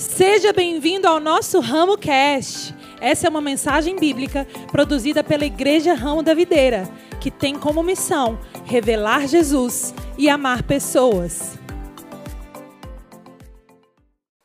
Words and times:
Seja 0.00 0.50
bem-vindo 0.50 1.06
ao 1.06 1.20
nosso 1.20 1.60
Ramo 1.60 1.98
Cast. 1.98 2.74
Essa 3.02 3.26
é 3.26 3.30
uma 3.30 3.42
mensagem 3.42 3.96
bíblica 3.96 4.46
produzida 4.72 5.22
pela 5.22 5.44
Igreja 5.44 5.92
Ramo 5.92 6.22
da 6.22 6.32
Videira, 6.32 6.84
que 7.20 7.30
tem 7.30 7.60
como 7.60 7.82
missão 7.82 8.40
revelar 8.64 9.28
Jesus 9.28 9.92
e 10.16 10.26
amar 10.30 10.62
pessoas. 10.62 11.50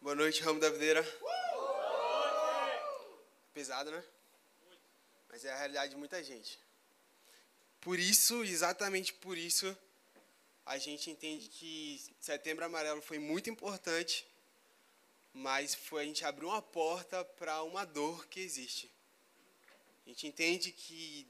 Boa 0.02 0.13
noite, 0.13 0.44
Ramo 0.44 0.60
da 0.60 0.70
Videira. 0.70 1.02
Pesado, 3.53 3.92
né? 3.92 4.03
Mas 5.31 5.46
é 5.46 5.53
a 5.53 5.58
realidade 5.58 5.92
de 5.92 5.97
muita 5.97 6.22
gente. 6.22 6.60
Por 7.79 7.97
isso, 7.97 8.44
exatamente 8.44 9.13
por 9.13 9.37
isso, 9.37 9.74
a 10.65 10.78
gente 10.78 11.10
entende 11.10 11.47
que 11.47 12.01
Setembro 12.19 12.65
Amarelo 12.65 13.01
foi 13.01 13.19
muito 13.19 13.49
importante, 13.49 14.28
mas 15.36 15.76
foi 15.76 16.04
a 16.04 16.05
gente 16.05 16.23
abriu 16.23 16.48
uma 16.48 16.62
porta 16.62 17.23
para 17.25 17.62
uma 17.63 17.84
dor 17.84 18.25
que 18.27 18.39
existe. 18.39 18.89
A 20.05 20.09
gente 20.09 20.25
entende 20.25 20.71
que 20.71 21.27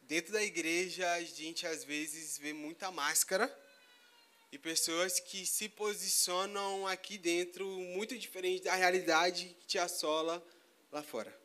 dentro 0.00 0.32
da 0.32 0.42
igreja 0.42 1.06
a 1.12 1.22
gente 1.22 1.66
às 1.66 1.84
vezes 1.84 2.38
vê 2.38 2.54
muita 2.54 2.90
máscara 2.90 3.54
e 4.50 4.58
pessoas 4.58 5.20
que 5.20 5.44
se 5.44 5.68
posicionam 5.68 6.86
aqui 6.86 7.18
dentro 7.18 7.66
muito 7.66 8.18
diferente 8.18 8.64
da 8.64 8.74
realidade 8.74 9.54
que 9.60 9.66
te 9.66 9.78
assola 9.78 10.42
lá 10.90 11.02
fora. 11.02 11.38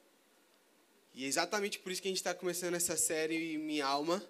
E 1.14 1.26
é 1.26 1.28
exatamente 1.28 1.78
por 1.78 1.92
isso 1.92 2.02
que 2.02 2.08
a 2.08 2.12
gente 2.12 2.20
está 2.20 2.34
começando 2.34 2.76
essa 2.76 2.96
série 2.96 3.58
Minha 3.58 3.86
Alma, 3.86 4.26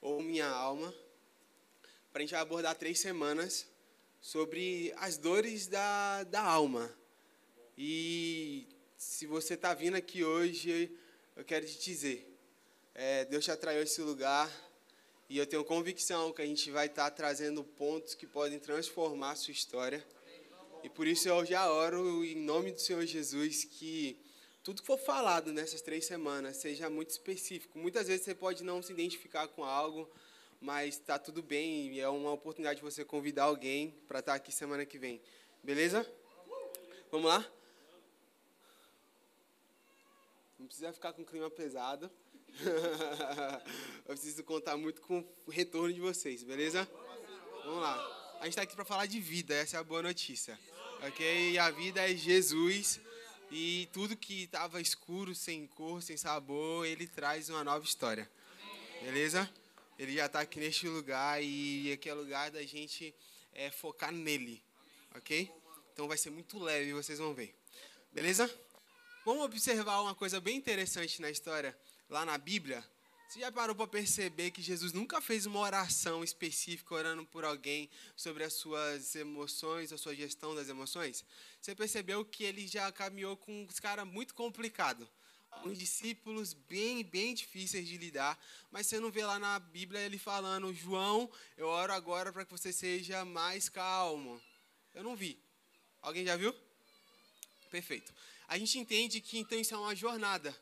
ou 0.00 0.20
Minha 0.20 0.48
Alma, 0.48 0.92
para 2.12 2.22
a 2.22 2.22
gente 2.22 2.34
abordar 2.34 2.74
três 2.74 2.98
semanas 2.98 3.68
sobre 4.20 4.92
as 4.96 5.16
dores 5.16 5.66
da, 5.66 6.24
da 6.24 6.42
alma. 6.42 6.92
E 7.76 8.66
se 8.96 9.26
você 9.26 9.54
está 9.54 9.74
vindo 9.74 9.96
aqui 9.96 10.24
hoje, 10.24 10.90
eu 11.36 11.44
quero 11.44 11.64
te 11.66 11.78
dizer, 11.78 12.28
é, 12.94 13.24
Deus 13.24 13.44
te 13.44 13.50
atraiu 13.50 13.82
esse 13.82 14.00
lugar 14.02 14.50
e 15.28 15.38
eu 15.38 15.46
tenho 15.46 15.64
convicção 15.64 16.32
que 16.32 16.42
a 16.42 16.46
gente 16.46 16.70
vai 16.70 16.86
estar 16.86 17.04
tá 17.04 17.10
trazendo 17.10 17.62
pontos 17.62 18.14
que 18.14 18.26
podem 18.26 18.58
transformar 18.58 19.32
a 19.32 19.36
sua 19.36 19.52
história. 19.52 20.04
E 20.82 20.88
por 20.88 21.06
isso 21.06 21.28
eu 21.28 21.44
já 21.44 21.70
oro 21.70 22.24
em 22.24 22.34
nome 22.34 22.72
do 22.72 22.80
Senhor 22.80 23.04
Jesus 23.04 23.64
que 23.64 24.18
tudo 24.62 24.82
que 24.82 24.86
for 24.86 24.98
falado 24.98 25.52
nessas 25.52 25.80
três 25.80 26.04
semanas 26.04 26.56
seja 26.56 26.90
muito 26.90 27.10
específico. 27.10 27.78
Muitas 27.78 28.08
vezes 28.08 28.24
você 28.24 28.34
pode 28.34 28.64
não 28.64 28.82
se 28.82 28.92
identificar 28.92 29.48
com 29.48 29.64
algo, 29.64 30.10
mas 30.60 30.94
está 30.96 31.18
tudo 31.18 31.42
bem 31.42 31.92
e 31.92 32.00
é 32.00 32.08
uma 32.08 32.32
oportunidade 32.32 32.78
de 32.78 32.84
você 32.84 33.04
convidar 33.04 33.44
alguém 33.44 33.90
para 34.06 34.18
estar 34.18 34.32
tá 34.32 34.36
aqui 34.36 34.52
semana 34.52 34.84
que 34.84 34.98
vem. 34.98 35.20
Beleza? 35.62 36.06
Vamos 37.10 37.28
lá? 37.28 37.46
Não 40.58 40.66
precisa 40.66 40.92
ficar 40.92 41.12
com 41.12 41.24
clima 41.24 41.48
pesado. 41.48 42.10
Eu 44.04 44.16
preciso 44.16 44.42
contar 44.42 44.76
muito 44.76 45.00
com 45.02 45.24
o 45.46 45.50
retorno 45.50 45.92
de 45.92 46.00
vocês, 46.00 46.42
beleza? 46.42 46.88
Vamos 47.64 47.80
lá. 47.80 47.94
A 48.40 48.44
gente 48.44 48.50
está 48.50 48.62
aqui 48.62 48.74
para 48.74 48.84
falar 48.84 49.06
de 49.06 49.20
vida, 49.20 49.54
essa 49.54 49.76
é 49.76 49.80
a 49.80 49.84
boa 49.84 50.02
notícia. 50.02 50.58
Ok? 51.06 51.52
E 51.52 51.58
a 51.58 51.70
vida 51.70 52.00
é 52.00 52.14
Jesus. 52.14 53.00
E 53.50 53.88
tudo 53.92 54.16
que 54.16 54.44
estava 54.44 54.80
escuro, 54.80 55.34
sem 55.34 55.66
cor, 55.66 56.02
sem 56.02 56.16
sabor, 56.16 56.86
ele 56.86 57.06
traz 57.06 57.48
uma 57.48 57.64
nova 57.64 57.84
história. 57.84 58.28
Beleza? 59.02 59.48
Ele 59.98 60.14
já 60.14 60.26
está 60.26 60.40
aqui 60.40 60.60
neste 60.60 60.86
lugar 60.86 61.42
e 61.42 61.90
aqui 61.92 62.08
é 62.08 62.14
lugar 62.14 62.52
da 62.52 62.62
gente 62.62 63.12
é, 63.52 63.68
focar 63.70 64.12
nele. 64.12 64.62
Ok? 65.16 65.50
Então 65.92 66.06
vai 66.06 66.16
ser 66.16 66.30
muito 66.30 66.56
leve, 66.58 66.92
vocês 66.92 67.18
vão 67.18 67.34
ver. 67.34 67.52
Beleza? 68.12 68.48
Vamos 69.24 69.44
observar 69.44 70.00
uma 70.00 70.14
coisa 70.14 70.40
bem 70.40 70.56
interessante 70.56 71.20
na 71.20 71.28
história, 71.28 71.76
lá 72.08 72.24
na 72.24 72.38
Bíblia. 72.38 72.84
Você 73.28 73.40
já 73.40 73.50
parou 73.50 73.74
para 73.74 73.88
perceber 73.88 74.52
que 74.52 74.62
Jesus 74.62 74.92
nunca 74.92 75.20
fez 75.20 75.44
uma 75.44 75.58
oração 75.58 76.22
específica 76.22 76.94
orando 76.94 77.26
por 77.26 77.44
alguém 77.44 77.90
sobre 78.16 78.44
as 78.44 78.54
suas 78.54 79.16
emoções, 79.16 79.92
a 79.92 79.98
sua 79.98 80.14
gestão 80.14 80.54
das 80.54 80.68
emoções? 80.68 81.24
Você 81.60 81.74
percebeu 81.74 82.24
que 82.24 82.44
ele 82.44 82.68
já 82.68 82.90
caminhou 82.92 83.36
com 83.36 83.64
uns 83.64 83.80
caras 83.80 84.06
muito 84.06 84.32
complicados 84.32 85.08
uns 85.64 85.78
discípulos 85.78 86.52
bem, 86.52 87.02
bem 87.02 87.34
difíceis 87.34 87.86
de 87.86 87.96
lidar, 87.96 88.38
mas 88.70 88.86
você 88.86 89.00
não 89.00 89.10
vê 89.10 89.24
lá 89.24 89.38
na 89.38 89.58
Bíblia 89.58 90.00
ele 90.00 90.18
falando, 90.18 90.72
João, 90.72 91.30
eu 91.56 91.66
oro 91.66 91.92
agora 91.92 92.32
para 92.32 92.44
que 92.44 92.50
você 92.50 92.72
seja 92.72 93.24
mais 93.24 93.68
calmo. 93.68 94.40
Eu 94.94 95.02
não 95.02 95.16
vi. 95.16 95.38
Alguém 96.00 96.24
já 96.24 96.36
viu? 96.36 96.54
Perfeito. 97.70 98.12
A 98.46 98.56
gente 98.58 98.78
entende 98.78 99.20
que 99.20 99.38
então 99.38 99.58
isso 99.58 99.74
é 99.74 99.78
uma 99.78 99.94
jornada. 99.94 100.54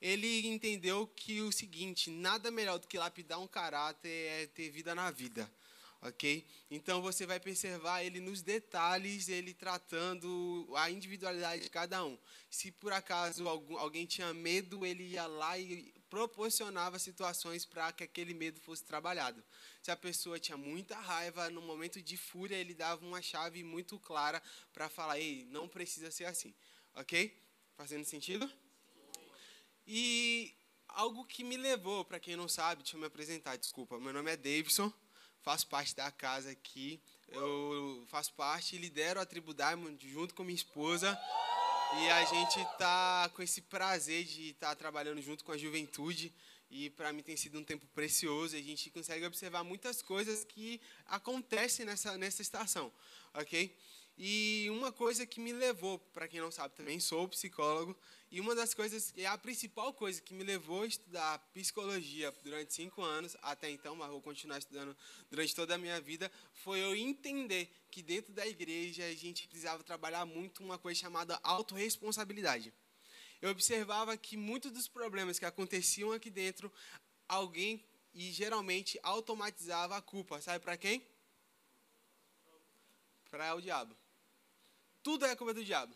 Ele 0.00 0.46
entendeu 0.46 1.06
que 1.06 1.40
o 1.42 1.52
seguinte, 1.52 2.10
nada 2.10 2.50
melhor 2.50 2.78
do 2.78 2.88
que 2.88 2.98
lapidar 2.98 3.38
um 3.38 3.46
caráter 3.46 4.08
é 4.08 4.46
ter 4.46 4.70
vida 4.70 4.94
na 4.94 5.10
vida 5.10 5.50
ok? 6.02 6.46
Então 6.70 7.02
você 7.02 7.26
vai 7.26 7.36
observar 7.36 8.02
ele 8.02 8.20
nos 8.20 8.42
detalhes, 8.42 9.28
ele 9.28 9.52
tratando 9.52 10.68
a 10.76 10.90
individualidade 10.90 11.62
de 11.62 11.70
cada 11.70 12.04
um. 12.04 12.18
Se 12.50 12.70
por 12.70 12.92
acaso 12.92 13.46
alguém 13.48 14.06
tinha 14.06 14.32
medo, 14.32 14.84
ele 14.86 15.04
ia 15.04 15.26
lá 15.26 15.58
e 15.58 15.92
proporcionava 16.08 16.98
situações 16.98 17.64
para 17.64 17.92
que 17.92 18.02
aquele 18.02 18.34
medo 18.34 18.60
fosse 18.60 18.82
trabalhado. 18.84 19.42
Se 19.82 19.90
a 19.90 19.96
pessoa 19.96 20.40
tinha 20.40 20.56
muita 20.56 20.96
raiva, 20.96 21.48
no 21.50 21.60
momento 21.60 22.02
de 22.02 22.16
fúria, 22.16 22.56
ele 22.56 22.74
dava 22.74 23.04
uma 23.04 23.22
chave 23.22 23.62
muito 23.62 23.98
clara 23.98 24.42
para 24.72 24.88
falar: 24.88 25.18
ei, 25.18 25.46
não 25.50 25.68
precisa 25.68 26.10
ser 26.10 26.24
assim, 26.24 26.54
ok? 26.94 27.36
Fazendo 27.76 28.04
sentido? 28.04 28.50
E 29.86 30.54
algo 30.88 31.24
que 31.24 31.44
me 31.44 31.56
levou, 31.56 32.04
para 32.04 32.20
quem 32.20 32.36
não 32.36 32.48
sabe, 32.48 32.82
deixa 32.82 32.96
eu 32.96 33.00
me 33.00 33.06
apresentar, 33.06 33.56
desculpa. 33.56 33.98
Meu 33.98 34.12
nome 34.12 34.30
é 34.30 34.36
Davidson 34.36 34.92
faço 35.50 35.66
parte 35.66 35.96
da 35.96 36.12
casa 36.12 36.48
aqui. 36.50 37.00
Eu 37.26 38.04
faço 38.06 38.32
parte 38.34 38.76
e 38.76 38.78
lidero 38.78 39.18
a 39.18 39.26
tribo 39.26 39.52
Diamond 39.52 40.08
junto 40.08 40.32
com 40.32 40.44
minha 40.44 40.54
esposa. 40.54 41.18
E 41.98 42.08
a 42.08 42.24
gente 42.24 42.60
está 42.60 43.28
com 43.34 43.42
esse 43.42 43.60
prazer 43.62 44.22
de 44.24 44.50
estar 44.50 44.68
tá 44.68 44.76
trabalhando 44.76 45.20
junto 45.20 45.44
com 45.44 45.50
a 45.50 45.58
juventude. 45.58 46.32
E 46.70 46.88
para 46.90 47.12
mim 47.12 47.20
tem 47.20 47.36
sido 47.36 47.58
um 47.58 47.64
tempo 47.64 47.84
precioso. 47.88 48.54
A 48.54 48.62
gente 48.62 48.90
consegue 48.90 49.26
observar 49.26 49.64
muitas 49.64 50.02
coisas 50.02 50.44
que 50.44 50.80
acontecem 51.04 51.84
nessa, 51.84 52.16
nessa 52.16 52.42
estação. 52.42 52.92
Ok? 53.34 53.76
E 54.22 54.68
uma 54.68 54.92
coisa 54.92 55.24
que 55.24 55.40
me 55.40 55.50
levou, 55.50 55.98
para 55.98 56.28
quem 56.28 56.42
não 56.42 56.50
sabe, 56.50 56.74
também 56.74 57.00
sou 57.00 57.26
psicólogo, 57.26 57.96
e 58.30 58.38
uma 58.38 58.54
das 58.54 58.74
coisas, 58.74 59.14
e 59.16 59.24
a 59.24 59.38
principal 59.38 59.94
coisa 59.94 60.20
que 60.20 60.34
me 60.34 60.44
levou 60.44 60.82
a 60.82 60.86
estudar 60.86 61.38
psicologia 61.54 62.30
durante 62.44 62.74
cinco 62.74 63.00
anos, 63.00 63.34
até 63.40 63.70
então, 63.70 63.96
mas 63.96 64.10
vou 64.10 64.20
continuar 64.20 64.58
estudando 64.58 64.94
durante 65.30 65.54
toda 65.54 65.74
a 65.74 65.78
minha 65.78 65.98
vida, 66.02 66.30
foi 66.52 66.80
eu 66.80 66.94
entender 66.94 67.74
que 67.90 68.02
dentro 68.02 68.30
da 68.34 68.46
igreja 68.46 69.06
a 69.06 69.14
gente 69.14 69.48
precisava 69.48 69.82
trabalhar 69.82 70.26
muito 70.26 70.62
uma 70.62 70.76
coisa 70.76 71.00
chamada 71.00 71.40
autorresponsabilidade. 71.42 72.74
Eu 73.40 73.48
observava 73.48 74.18
que 74.18 74.36
muitos 74.36 74.70
dos 74.70 74.86
problemas 74.86 75.38
que 75.38 75.46
aconteciam 75.46 76.12
aqui 76.12 76.28
dentro, 76.28 76.70
alguém, 77.26 77.82
e 78.12 78.30
geralmente, 78.32 79.00
automatizava 79.02 79.96
a 79.96 80.02
culpa. 80.02 80.42
Sabe 80.42 80.62
para 80.62 80.76
quem? 80.76 81.02
Para 83.30 83.54
o 83.54 83.62
diabo. 83.62 83.96
Tudo 85.02 85.24
é 85.24 85.34
culpa 85.34 85.54
do 85.54 85.64
diabo. 85.64 85.94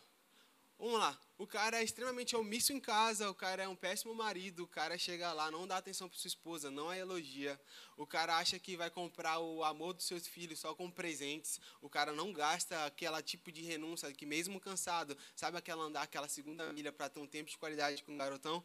Vamos 0.79 0.99
lá. 0.99 1.19
O 1.37 1.47
cara 1.47 1.81
é 1.81 1.85
extremamente 1.85 2.35
omisso 2.35 2.73
em 2.73 2.81
casa, 2.81 3.31
o 3.31 3.35
cara 3.35 3.63
é 3.63 3.69
um 3.69 3.77
péssimo 3.77 4.15
marido, 4.15 4.65
o 4.65 4.67
cara 4.67 4.97
chega 4.97 5.33
lá, 5.33 5.51
não 5.51 5.67
dá 5.67 5.77
atenção 5.77 6.09
para 6.09 6.19
sua 6.19 6.29
esposa, 6.29 6.71
não 6.71 6.89
a 6.89 6.97
elogia. 6.97 7.61
O 7.97 8.07
cara 8.07 8.39
acha 8.39 8.59
que 8.59 8.77
vai 8.77 8.89
comprar 8.89 9.39
o 9.41 9.63
amor 9.63 9.93
dos 9.93 10.07
seus 10.07 10.27
filhos 10.27 10.59
só 10.61 10.75
com 10.75 10.91
presentes. 10.91 11.61
O 11.83 11.89
cara 11.89 12.13
não 12.13 12.33
gasta 12.33 12.87
aquela 12.87 13.23
tipo 13.23 13.53
de 13.53 13.63
renúncia 13.63 14.11
que 14.13 14.25
mesmo 14.25 14.59
cansado, 14.61 15.17
sabe 15.37 15.59
aquela 15.59 15.85
andar 15.85 16.03
aquela 16.03 16.29
segunda 16.29 16.73
milha 16.73 16.93
para 16.93 17.09
ter 17.09 17.21
um 17.21 17.27
tempo 17.27 17.51
de 17.51 17.59
qualidade 17.59 18.03
com 18.03 18.15
o 18.15 18.19
garotão? 18.19 18.65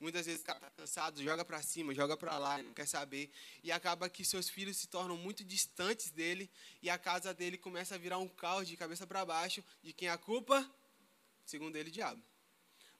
Muitas 0.00 0.26
vezes 0.26 0.40
está 0.40 0.54
cansado, 0.76 1.22
joga 1.22 1.44
para 1.44 1.60
cima, 1.60 1.92
joga 1.92 2.16
para 2.16 2.38
lá, 2.38 2.62
não 2.62 2.72
quer 2.72 2.86
saber. 2.86 3.30
E 3.64 3.72
acaba 3.72 4.08
que 4.08 4.24
seus 4.24 4.48
filhos 4.48 4.76
se 4.76 4.86
tornam 4.86 5.16
muito 5.16 5.44
distantes 5.44 6.10
dele 6.10 6.48
e 6.80 6.88
a 6.88 6.96
casa 6.96 7.34
dele 7.34 7.58
começa 7.58 7.96
a 7.96 7.98
virar 7.98 8.18
um 8.18 8.28
caos 8.28 8.68
de 8.68 8.76
cabeça 8.76 9.06
para 9.06 9.24
baixo. 9.24 9.62
De 9.82 9.92
quem 9.92 10.08
é 10.08 10.12
a 10.12 10.18
culpa? 10.18 10.64
Segundo 11.44 11.74
ele, 11.76 11.90
diabo. 11.90 12.22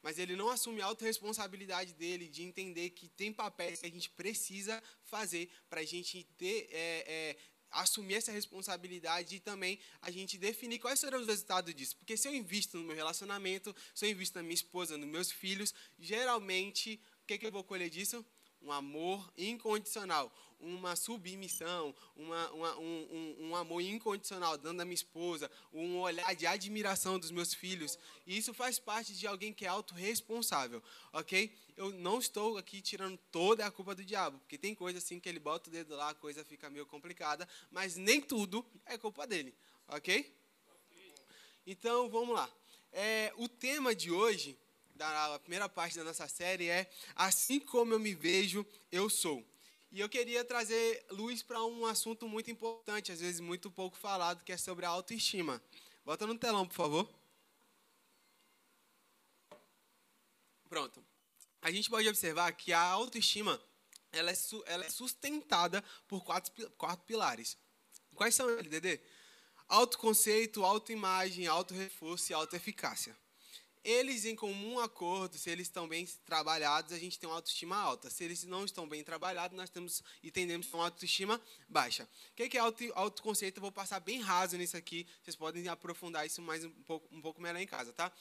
Mas 0.02 0.18
ele 0.18 0.34
não 0.34 0.48
assume 0.48 0.80
a 0.80 0.86
autorresponsabilidade 0.86 1.92
dele 1.94 2.28
de 2.28 2.42
entender 2.42 2.90
que 2.90 3.08
tem 3.08 3.32
papéis 3.32 3.80
que 3.80 3.86
a 3.86 3.90
gente 3.90 4.10
precisa 4.10 4.82
fazer 5.04 5.50
para 5.68 5.80
a 5.80 5.84
gente 5.84 6.24
ter, 6.36 6.68
é, 6.70 7.04
é, 7.06 7.36
assumir 7.70 8.14
essa 8.14 8.32
responsabilidade 8.32 9.36
e 9.36 9.40
também 9.40 9.78
a 10.00 10.10
gente 10.10 10.38
definir 10.38 10.78
quais 10.78 11.00
serão 11.00 11.20
os 11.20 11.26
resultados 11.26 11.74
disso. 11.74 11.96
Porque 11.96 12.16
se 12.16 12.28
eu 12.28 12.34
invisto 12.34 12.78
no 12.78 12.84
meu 12.84 12.96
relacionamento, 12.96 13.74
se 13.94 14.06
eu 14.06 14.10
invisto 14.10 14.36
na 14.36 14.42
minha 14.42 14.54
esposa, 14.54 14.96
nos 14.96 15.08
meus 15.08 15.30
filhos, 15.30 15.74
geralmente, 15.98 17.00
o 17.22 17.26
que, 17.26 17.38
que 17.38 17.46
eu 17.46 17.52
vou 17.52 17.64
colher 17.64 17.90
disso? 17.90 18.24
Um 18.60 18.72
amor 18.72 19.32
incondicional. 19.36 20.32
Uma 20.60 20.96
submissão, 20.96 21.94
uma, 22.16 22.50
uma, 22.50 22.78
um, 22.78 23.08
um, 23.10 23.48
um, 23.48 23.56
amor 23.56 23.80
incondicional 23.80 24.58
dando 24.58 24.80
à 24.80 24.84
minha 24.84 24.94
esposa, 24.94 25.50
um 25.72 25.98
olhar 25.98 26.34
de 26.34 26.46
admiração 26.46 27.18
dos 27.18 27.30
meus 27.30 27.54
filhos. 27.54 27.98
E 28.26 28.36
isso 28.36 28.52
faz 28.52 28.78
parte 28.78 29.14
de 29.14 29.26
alguém 29.26 29.52
que 29.52 29.64
é 29.64 29.68
autorresponsável, 29.68 30.82
ok? 31.12 31.52
Eu 31.76 31.92
não 31.92 32.18
estou 32.18 32.58
aqui 32.58 32.80
tirando 32.80 33.16
toda 33.30 33.64
a 33.64 33.70
culpa 33.70 33.94
do 33.94 34.04
diabo, 34.04 34.38
porque 34.40 34.58
tem 34.58 34.74
coisa 34.74 34.98
assim 34.98 35.20
que 35.20 35.28
ele 35.28 35.38
bota 35.38 35.68
o 35.68 35.72
dedo 35.72 35.94
lá, 35.94 36.10
a 36.10 36.14
coisa 36.14 36.44
fica 36.44 36.68
meio 36.68 36.86
complicada, 36.86 37.48
mas 37.70 37.96
nem 37.96 38.20
tudo 38.20 38.64
é 38.84 38.98
culpa 38.98 39.26
dele, 39.26 39.54
ok? 39.86 40.34
Então, 41.66 42.08
vamos 42.08 42.34
lá. 42.34 42.50
É, 42.92 43.32
o 43.36 43.46
tema 43.48 43.94
de 43.94 44.10
hoje 44.10 44.56
da 44.98 45.38
primeira 45.38 45.68
parte 45.68 45.96
da 45.96 46.02
nossa 46.02 46.26
série 46.26 46.68
é 46.68 46.90
Assim 47.14 47.60
como 47.60 47.94
eu 47.94 47.98
me 47.98 48.14
vejo, 48.14 48.66
eu 48.90 49.08
sou. 49.08 49.44
E 49.90 50.00
eu 50.00 50.08
queria 50.08 50.44
trazer 50.44 51.06
luz 51.10 51.42
para 51.42 51.64
um 51.64 51.86
assunto 51.86 52.28
muito 52.28 52.50
importante, 52.50 53.10
às 53.10 53.20
vezes 53.20 53.40
muito 53.40 53.70
pouco 53.70 53.96
falado, 53.96 54.44
que 54.44 54.52
é 54.52 54.56
sobre 54.56 54.84
a 54.84 54.90
autoestima. 54.90 55.62
Bota 56.04 56.26
no 56.26 56.38
telão, 56.38 56.66
por 56.66 56.74
favor. 56.74 57.08
Pronto. 60.68 61.02
A 61.62 61.70
gente 61.70 61.88
pode 61.88 62.08
observar 62.08 62.52
que 62.52 62.72
a 62.72 62.80
autoestima 62.80 63.60
ela 64.12 64.30
é, 64.30 64.34
ela 64.66 64.84
é 64.84 64.90
sustentada 64.90 65.82
por 66.06 66.22
quatro, 66.22 66.70
quatro 66.72 67.04
pilares. 67.06 67.56
Quais 68.14 68.34
são 68.34 68.48
eles, 68.50 68.70
Dedê? 68.70 69.00
Autoconceito, 69.66 70.64
autoimagem, 70.64 71.46
autorreforço 71.46 72.32
e 72.32 72.34
autoeficácia 72.34 73.16
eles 73.88 74.26
em 74.26 74.36
comum 74.36 74.78
acordo, 74.78 75.38
se 75.38 75.48
eles 75.48 75.66
estão 75.66 75.88
bem 75.88 76.06
trabalhados, 76.26 76.92
a 76.92 76.98
gente 76.98 77.18
tem 77.18 77.26
uma 77.26 77.36
autoestima 77.36 77.74
alta. 77.74 78.10
Se 78.10 78.22
eles 78.22 78.44
não 78.44 78.66
estão 78.66 78.86
bem 78.86 79.02
trabalhados, 79.02 79.56
nós 79.56 79.70
temos 79.70 80.02
e 80.22 80.30
tendemos 80.30 80.68
a 80.72 80.76
uma 80.76 80.84
autoestima 80.84 81.40
baixa. 81.66 82.06
O 82.32 82.34
que 82.34 82.56
é 82.56 82.60
auto, 82.60 82.84
autoconceito? 82.94 83.58
Eu 83.58 83.62
vou 83.62 83.72
passar 83.72 83.98
bem 84.00 84.20
raso 84.20 84.58
nisso 84.58 84.76
aqui. 84.76 85.06
Vocês 85.22 85.34
podem 85.34 85.66
aprofundar 85.68 86.26
isso 86.26 86.42
mais 86.42 86.64
um 86.64 86.70
pouco, 86.82 87.08
um 87.10 87.22
pouco 87.22 87.40
melhor 87.40 87.60
em 87.60 87.66
casa, 87.66 87.90
tá? 87.94 88.12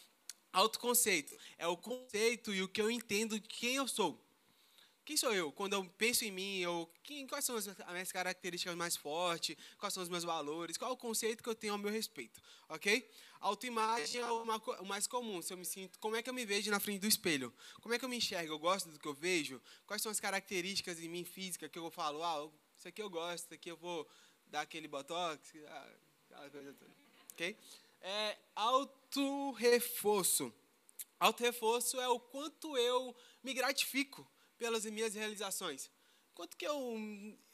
Autoconceito 0.54 1.38
é 1.58 1.68
o 1.68 1.76
conceito 1.76 2.54
e 2.54 2.64
o 2.64 2.70
que 2.70 2.82
eu 2.82 2.90
entendo 2.90 3.38
de 3.38 3.48
quem 3.48 3.76
eu 3.76 3.90
sou. 3.90 4.26
Quem 5.08 5.16
sou 5.16 5.34
eu? 5.34 5.54
Quando 5.54 5.72
eu 5.72 5.86
penso 5.98 6.26
em 6.26 6.32
mim, 6.32 6.58
eu, 6.60 6.90
quem, 7.02 7.26
quais 7.26 7.46
são 7.46 7.56
as 7.56 7.66
minhas 7.66 8.12
características 8.12 8.76
mais 8.76 8.98
fortes? 8.98 9.56
Quais 9.78 9.94
são 9.94 10.04
os 10.04 10.10
meus 10.10 10.26
valores? 10.26 10.78
Qual 10.78 10.92
é 10.92 10.94
o 10.94 10.98
conceito 10.98 11.42
que 11.42 11.48
eu 11.48 11.56
tenho 11.56 11.72
ao 11.72 11.80
meu 11.80 11.90
respeito? 11.90 12.42
Ok? 12.68 13.10
Autoimagem 13.40 14.22
é 14.22 14.32
o 14.32 14.86
mais 14.86 15.08
comum. 15.08 15.42
Se 15.42 15.54
eu 15.54 15.58
me 15.58 15.66
sinto, 15.66 16.00
como 16.00 16.16
é 16.16 16.22
que 16.22 16.30
eu 16.30 16.34
me 16.34 16.46
vejo 16.46 16.72
na 16.72 16.80
frente 16.80 17.02
do 17.02 17.08
espelho? 17.08 17.54
Como 17.82 17.94
é 17.94 18.00
que 18.00 18.06
eu 18.06 18.10
me 18.10 18.18
enxergo? 18.18 18.54
Eu 18.54 18.60
gosto 18.60 18.90
do 18.90 19.00
que 19.00 19.08
eu 19.08 19.14
vejo? 19.14 19.62
Quais 19.86 20.02
são 20.02 20.12
as 20.12 20.20
características 20.20 21.00
em 21.00 21.08
mim 21.08 21.24
física 21.24 21.70
que 21.70 21.78
eu 21.78 21.90
falo? 21.92 22.24
Ah, 22.24 22.50
isso 22.76 22.88
aqui 22.88 23.02
eu 23.02 23.10
gosto, 23.10 23.46
isso 23.46 23.54
aqui 23.54 23.70
eu 23.70 23.78
vou 23.78 24.08
dar 24.48 24.62
aquele 24.62 24.88
botox, 24.88 25.54
ah, 25.68 25.90
aquela 26.30 26.50
coisa 26.50 26.74
toda. 26.74 26.92
Ok? 27.34 27.58
É 28.02 28.38
auto-reforço. 28.56 30.54
Auto-reforço 31.20 32.00
é 32.00 32.08
o 32.08 32.20
quanto 32.20 32.78
eu 32.78 33.16
me 33.44 33.54
gratifico 33.54 34.28
pelas 34.58 34.86
minhas 34.86 35.14
realizações? 35.16 35.90
Quanto 36.34 36.56
que 36.56 36.68
eu, 36.68 36.78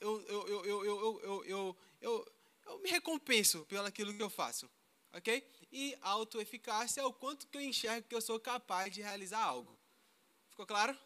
eu, 0.02 0.22
eu, 0.28 0.48
eu, 0.48 0.66
eu, 0.66 0.86
eu, 0.86 1.46
eu, 1.46 1.78
eu, 2.02 2.34
eu 2.66 2.80
me 2.80 2.90
recompenso 2.90 3.66
pelo 3.66 3.88
aquilo 3.88 4.14
que 4.14 4.22
eu 4.22 4.30
faço? 4.30 4.70
Ok? 5.14 5.48
E 5.72 5.96
autoeficácia 6.02 7.02
é 7.02 7.06
o 7.06 7.14
quanto 7.14 7.48
que 7.48 7.58
eu 7.58 7.62
enxergo 7.62 8.08
que 8.08 8.16
eu 8.16 8.22
sou 8.22 8.40
capaz 8.40 8.94
de 8.94 9.02
realizar 9.02 9.44
algo. 9.44 9.78
Ficou 10.50 10.66
claro? 10.66 10.98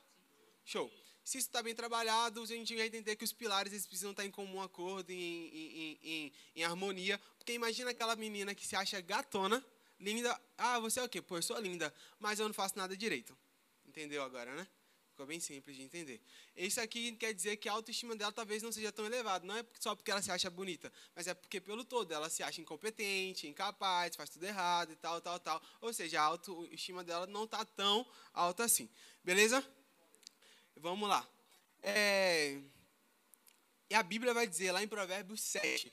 Show. 0.65 0.91
Se 1.23 1.37
isso 1.37 1.47
está 1.47 1.61
bem 1.61 1.75
trabalhado, 1.75 2.41
a 2.41 2.45
gente 2.45 2.73
vai 2.73 2.87
entender 2.87 3.17
que 3.17 3.25
os 3.25 3.33
pilares 3.33 3.73
eles 3.73 3.85
precisam 3.85 4.11
estar 4.11 4.25
em 4.25 4.31
comum 4.31 4.61
acordo, 4.61 5.11
em, 5.11 5.15
em, 5.15 5.99
em, 6.01 6.33
em 6.55 6.63
harmonia. 6.63 7.19
Porque 7.37 7.51
imagina 7.51 7.91
aquela 7.91 8.15
menina 8.15 8.55
que 8.55 8.65
se 8.65 8.77
acha 8.77 9.01
gatona, 9.01 9.63
linda. 9.99 10.39
Ah, 10.57 10.79
você 10.79 11.01
é 11.01 11.03
o 11.03 11.09
quê? 11.09 11.21
Pô, 11.21 11.37
eu 11.37 11.41
sou 11.41 11.59
linda, 11.59 11.93
mas 12.17 12.39
eu 12.39 12.47
não 12.47 12.53
faço 12.53 12.77
nada 12.77 12.95
direito. 12.95 13.37
Entendeu 13.85 14.23
agora, 14.23 14.55
né? 14.55 14.67
Ficou 15.17 15.25
bem 15.25 15.39
simples 15.39 15.75
de 15.75 15.81
entender. 15.81 16.21
Isso 16.55 16.79
aqui 16.79 17.11
quer 17.13 17.33
dizer 17.33 17.57
que 17.57 17.67
a 17.67 17.71
autoestima 17.71 18.15
dela 18.15 18.31
talvez 18.31 18.61
não 18.61 18.71
seja 18.71 18.91
tão 18.91 19.03
elevada. 19.03 19.43
Não 19.47 19.57
é 19.57 19.65
só 19.79 19.95
porque 19.95 20.11
ela 20.11 20.21
se 20.21 20.29
acha 20.29 20.47
bonita, 20.47 20.93
mas 21.15 21.25
é 21.25 21.33
porque 21.33 21.59
pelo 21.59 21.83
todo 21.83 22.13
ela 22.13 22.29
se 22.29 22.43
acha 22.43 22.61
incompetente, 22.61 23.47
incapaz, 23.47 24.15
faz 24.15 24.29
tudo 24.29 24.45
errado 24.45 24.91
e 24.91 24.95
tal, 24.95 25.19
tal, 25.19 25.39
tal. 25.39 25.59
Ou 25.81 25.91
seja, 25.91 26.21
a 26.21 26.25
autoestima 26.25 27.03
dela 27.03 27.25
não 27.25 27.45
está 27.45 27.65
tão 27.65 28.05
alta 28.31 28.65
assim. 28.65 28.87
Beleza? 29.23 29.65
Vamos 30.75 31.09
lá. 31.09 31.27
É... 31.81 32.61
E 33.89 33.95
a 33.95 34.03
Bíblia 34.03 34.35
vai 34.35 34.45
dizer 34.45 34.71
lá 34.71 34.83
em 34.83 34.87
Provérbios 34.87 35.41
7, 35.41 35.91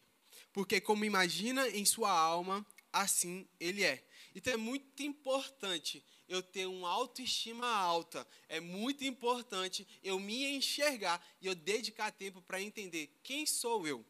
porque 0.52 0.82
como 0.82 1.02
imagina 1.02 1.66
em 1.70 1.86
sua 1.86 2.10
alma, 2.10 2.66
assim 2.92 3.48
ele 3.58 3.84
é. 3.84 4.06
Então 4.34 4.52
é 4.52 4.58
muito 4.58 5.02
importante 5.02 6.04
eu 6.28 6.42
ter 6.42 6.66
uma 6.66 6.88
autoestima 6.88 7.66
alta. 7.66 8.26
É 8.48 8.60
muito 8.60 9.04
importante 9.04 9.86
eu 10.02 10.18
me 10.18 10.56
enxergar 10.56 11.24
e 11.40 11.46
eu 11.46 11.54
dedicar 11.54 12.10
tempo 12.10 12.40
para 12.42 12.60
entender 12.60 13.10
quem 13.22 13.46
sou 13.46 13.86
eu. 13.86 14.04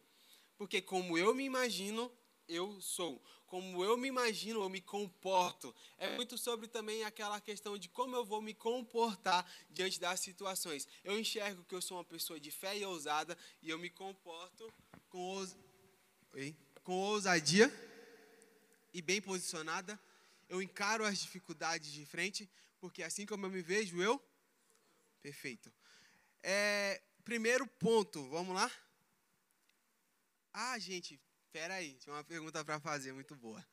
Porque 0.57 0.81
como 0.81 1.19
eu 1.19 1.35
me 1.35 1.45
imagino, 1.45 2.11
eu 2.49 2.81
sou. 2.81 3.23
Como 3.47 3.85
eu 3.85 3.97
me 3.97 4.09
imagino, 4.09 4.63
eu 4.63 4.69
me 4.69 4.81
comporto. 4.81 5.75
É 5.99 6.17
muito 6.17 6.37
sobre 6.37 6.67
também 6.67 7.05
aquela 7.05 7.41
questão 7.41 7.79
de 7.79 7.89
como 7.89 8.17
eu 8.17 8.25
vou 8.25 8.41
me 8.41 8.55
comportar 8.55 9.49
diante 9.71 10.01
das 10.01 10.21
situações. 10.21 10.89
Eu 11.05 11.19
enxergo 11.19 11.65
que 11.65 11.75
eu 11.75 11.83
sou 11.83 11.99
uma 11.99 12.05
pessoa 12.05 12.41
de 12.41 12.51
fé 12.51 12.77
e 12.77 12.85
ousada 12.85 13.37
e 13.63 13.71
eu 13.71 13.79
me 13.79 13.91
comporto 13.91 14.73
com, 15.09 15.37
ous... 15.37 15.57
com 16.83 16.93
ousadia 16.93 17.73
e 18.93 19.03
bem 19.03 19.21
posicionada 19.21 20.01
eu 20.49 20.63
encaro 20.63 21.05
as 21.05 21.19
dificuldades 21.19 21.93
de 21.93 22.05
frente, 22.07 22.51
porque 22.79 23.03
assim 23.03 23.27
como 23.27 23.47
eu 23.47 23.51
me 23.51 23.63
vejo, 23.63 24.01
eu. 24.03 24.23
Perfeito. 25.21 25.73
É, 26.43 27.03
primeiro 27.25 27.67
ponto, 27.67 28.29
vamos 28.29 28.55
lá? 28.55 28.71
Ah, 30.53 30.79
gente, 30.79 31.21
espera 31.47 31.75
aí, 31.75 31.95
tinha 31.97 32.15
uma 32.15 32.23
pergunta 32.25 32.65
para 32.65 32.79
fazer 32.79 33.13
muito 33.13 33.35
boa. 33.35 33.67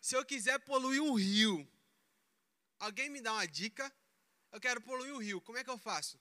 Se 0.00 0.16
eu 0.16 0.24
quiser 0.24 0.58
poluir 0.60 1.02
um 1.02 1.14
rio, 1.14 1.66
alguém 2.78 3.08
me 3.08 3.20
dá 3.20 3.32
uma 3.32 3.46
dica? 3.46 3.92
Eu 4.50 4.60
quero 4.60 4.80
poluir 4.80 5.14
um 5.14 5.18
rio, 5.18 5.40
como 5.40 5.58
é 5.58 5.64
que 5.64 5.70
eu 5.70 5.78
faço? 5.78 6.20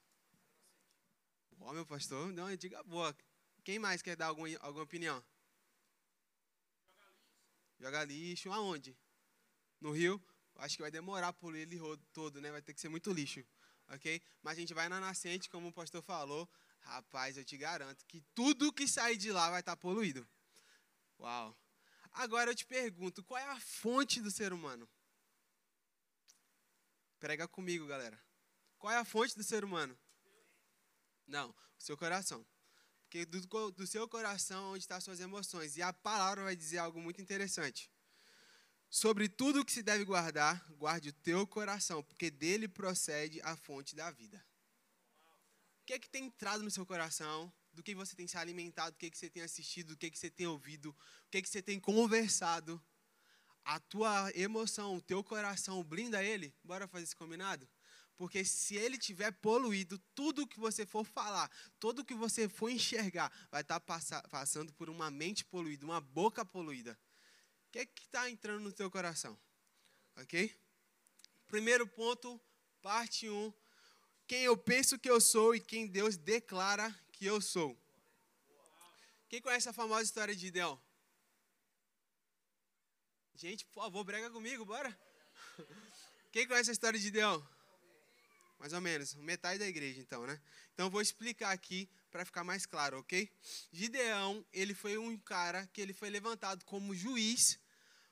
Ó, 1.59 1.69
oh, 1.69 1.73
meu 1.73 1.85
pastor, 1.85 2.27
me 2.27 2.33
dá 2.33 2.43
uma 2.43 2.55
dica 2.55 2.81
boa. 2.83 3.15
Quem 3.63 3.79
mais 3.79 4.01
quer 4.01 4.15
dar 4.15 4.27
alguma, 4.27 4.47
alguma 4.59 4.83
opinião? 4.83 5.23
Joga 6.87 7.09
lixo. 7.09 7.79
Joga 7.79 8.03
lixo 8.05 8.51
aonde? 8.51 8.97
No 9.79 9.91
rio, 9.91 10.21
acho 10.55 10.75
que 10.75 10.81
vai 10.81 10.91
demorar 10.91 11.33
por 11.33 11.55
ele 11.55 11.79
todo, 12.13 12.41
né? 12.41 12.51
Vai 12.51 12.61
ter 12.61 12.73
que 12.73 12.81
ser 12.81 12.89
muito 12.89 13.11
lixo, 13.11 13.43
ok? 13.87 14.21
Mas 14.41 14.57
a 14.57 14.61
gente 14.61 14.73
vai 14.73 14.89
na 14.89 14.99
nascente, 14.99 15.49
como 15.49 15.69
o 15.69 15.73
pastor 15.73 16.01
falou, 16.01 16.49
rapaz, 16.81 17.37
eu 17.37 17.45
te 17.45 17.57
garanto 17.57 18.05
que 18.05 18.21
tudo 18.33 18.73
que 18.73 18.87
sair 18.87 19.17
de 19.17 19.31
lá 19.31 19.49
vai 19.49 19.61
estar 19.61 19.75
poluído. 19.77 20.27
Uau! 21.19 21.57
Agora 22.11 22.51
eu 22.51 22.55
te 22.55 22.65
pergunto, 22.65 23.23
qual 23.23 23.39
é 23.39 23.45
a 23.45 23.59
fonte 23.59 24.21
do 24.21 24.31
ser 24.31 24.51
humano? 24.51 24.89
Prega 27.19 27.47
comigo, 27.47 27.85
galera. 27.85 28.19
Qual 28.77 28.91
é 28.91 28.97
a 28.97 29.05
fonte 29.05 29.35
do 29.35 29.43
ser 29.43 29.63
humano? 29.63 29.97
Não, 31.27 31.49
o 31.49 31.81
seu 31.81 31.97
coração. 31.97 32.45
Porque 33.01 33.25
do, 33.25 33.71
do 33.71 33.87
seu 33.87 34.07
coração 34.07 34.71
onde 34.71 34.83
estão 34.83 34.97
as 34.97 35.03
suas 35.03 35.19
emoções. 35.19 35.75
E 35.75 35.81
a 35.81 35.91
palavra 35.91 36.43
vai 36.43 36.55
dizer 36.55 36.77
algo 36.77 37.01
muito 37.01 37.21
interessante. 37.21 37.91
Sobre 38.89 39.29
tudo 39.29 39.63
que 39.63 39.71
se 39.71 39.83
deve 39.83 40.03
guardar, 40.03 40.65
guarde 40.71 41.09
o 41.09 41.13
teu 41.13 41.45
coração, 41.45 42.01
porque 42.01 42.31
dele 42.31 42.67
procede 42.67 43.39
a 43.41 43.55
fonte 43.55 43.95
da 43.95 44.09
vida. 44.09 44.43
O 45.83 45.85
que 45.85 45.93
é 45.93 45.99
que 45.99 46.09
tem 46.09 46.25
entrado 46.25 46.63
no 46.63 46.71
seu 46.71 46.85
coração? 46.85 47.53
Do 47.71 47.83
que 47.83 47.93
você 47.93 48.15
tem 48.15 48.27
se 48.27 48.35
alimentado, 48.35 48.95
do 48.95 48.97
que, 48.97 49.05
é 49.05 49.09
que 49.11 49.17
você 49.17 49.29
tem 49.29 49.43
assistido, 49.43 49.89
do 49.89 49.97
que, 49.97 50.07
é 50.07 50.09
que 50.09 50.17
você 50.17 50.31
tem 50.31 50.47
ouvido, 50.47 50.89
o 50.89 51.29
que, 51.29 51.37
é 51.37 51.41
que 51.41 51.47
você 51.47 51.61
tem 51.61 51.79
conversado? 51.79 52.83
A 53.63 53.79
tua 53.79 54.31
emoção, 54.33 54.95
o 54.95 55.01
teu 55.01 55.23
coração 55.23 55.83
blinda 55.83 56.23
ele? 56.23 56.51
Bora 56.63 56.87
fazer 56.87 57.03
esse 57.03 57.15
combinado? 57.15 57.69
Porque 58.17 58.43
se 58.43 58.75
ele 58.75 58.97
tiver 58.97 59.31
poluído, 59.33 59.99
tudo 60.15 60.47
que 60.47 60.59
você 60.59 60.83
for 60.83 61.05
falar, 61.05 61.49
tudo 61.79 62.03
que 62.03 62.15
você 62.15 62.49
for 62.49 62.69
enxergar, 62.69 63.31
vai 63.51 63.61
estar 63.61 63.79
passando 63.79 64.73
por 64.73 64.89
uma 64.89 65.11
mente 65.11 65.45
poluída, 65.45 65.85
uma 65.85 66.01
boca 66.01 66.43
poluída. 66.43 66.99
O 67.69 67.71
que 67.71 67.79
é 67.79 67.85
que 67.85 68.01
está 68.01 68.27
entrando 68.27 68.61
no 68.61 68.73
teu 68.73 68.89
coração? 68.89 69.39
Ok? 70.15 70.59
Primeiro 71.47 71.85
ponto, 71.85 72.41
parte 72.81 73.29
1. 73.29 73.31
Um, 73.31 73.53
quem 74.25 74.41
eu 74.41 74.57
penso 74.57 74.97
que 74.97 75.07
eu 75.07 75.21
sou 75.21 75.53
e 75.53 75.59
quem 75.59 75.85
Deus 75.85 76.17
declara 76.17 76.91
que 77.11 77.27
eu 77.27 77.39
sou. 77.39 77.79
Quem 79.27 79.39
conhece 79.39 79.69
a 79.69 79.73
famosa 79.73 80.01
história 80.01 80.35
de 80.35 80.41
Gideão? 80.41 80.81
Gente, 83.35 83.65
por 83.67 83.83
favor, 83.83 84.03
brega 84.03 84.31
comigo, 84.31 84.65
bora. 84.65 84.99
Quem 86.31 86.47
conhece 86.47 86.71
a 86.71 86.73
história 86.73 86.97
de 86.97 87.05
Gideão? 87.05 87.47
Mais 88.57 88.73
ou 88.73 88.81
menos, 88.81 89.13
metade 89.13 89.59
da 89.59 89.67
igreja, 89.67 90.01
então, 90.01 90.25
né? 90.25 90.41
Então, 90.73 90.89
vou 90.89 91.01
explicar 91.01 91.51
aqui 91.51 91.87
para 92.11 92.25
ficar 92.25 92.43
mais 92.43 92.65
claro, 92.65 92.99
ok? 92.99 93.31
Gideão, 93.71 94.45
ele 94.51 94.73
foi 94.73 94.97
um 94.97 95.17
cara 95.17 95.67
que 95.67 95.81
ele 95.81 95.93
foi 95.93 96.09
levantado 96.09 96.65
como 96.65 96.95
juiz 96.95 97.59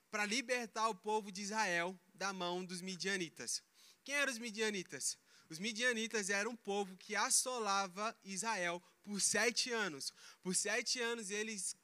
para 0.10 0.26
libertar 0.26 0.88
o 0.88 0.96
povo 0.96 1.32
de 1.32 1.42
Israel 1.42 2.00
da 2.14 2.32
mão 2.32 2.64
dos 2.64 2.82
midianitas. 2.82 3.62
Quem 4.04 4.16
eram 4.16 4.32
os 4.32 4.40
midianitas? 4.40 5.18
Os 5.50 5.60
midianitas 5.60 6.30
eram 6.30 6.52
um 6.52 6.56
povo 6.56 6.96
que 6.98 7.16
assolava 7.16 8.18
Israel 8.24 8.84
por 9.04 9.22
sete 9.22 9.72
anos. 9.72 10.14
Por 10.42 10.56
sete 10.56 11.00
anos 11.00 11.30
eles, 11.30 11.76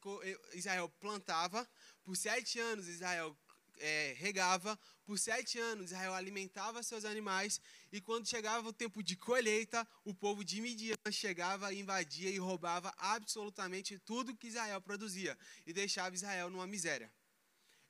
Israel 0.52 0.88
plantava, 1.00 1.68
por 2.02 2.16
sete 2.16 2.58
anos 2.60 2.88
Israel 2.88 3.36
é, 3.78 4.14
regava, 4.18 4.78
por 5.04 5.18
sete 5.18 5.58
anos 5.58 5.90
Israel 5.90 6.14
alimentava 6.14 6.82
seus 6.82 7.04
animais, 7.04 7.60
e 7.92 8.00
quando 8.00 8.28
chegava 8.28 8.68
o 8.68 8.72
tempo 8.72 9.02
de 9.02 9.16
colheita, 9.16 9.86
o 10.04 10.14
povo 10.14 10.44
de 10.44 10.60
Midian 10.60 10.96
chegava, 11.10 11.72
invadia 11.74 12.30
e 12.30 12.38
roubava 12.38 12.92
absolutamente 12.96 13.98
tudo 13.98 14.36
que 14.36 14.48
Israel 14.48 14.80
produzia, 14.80 15.36
e 15.66 15.72
deixava 15.72 16.14
Israel 16.14 16.50
numa 16.50 16.66
miséria. 16.66 17.12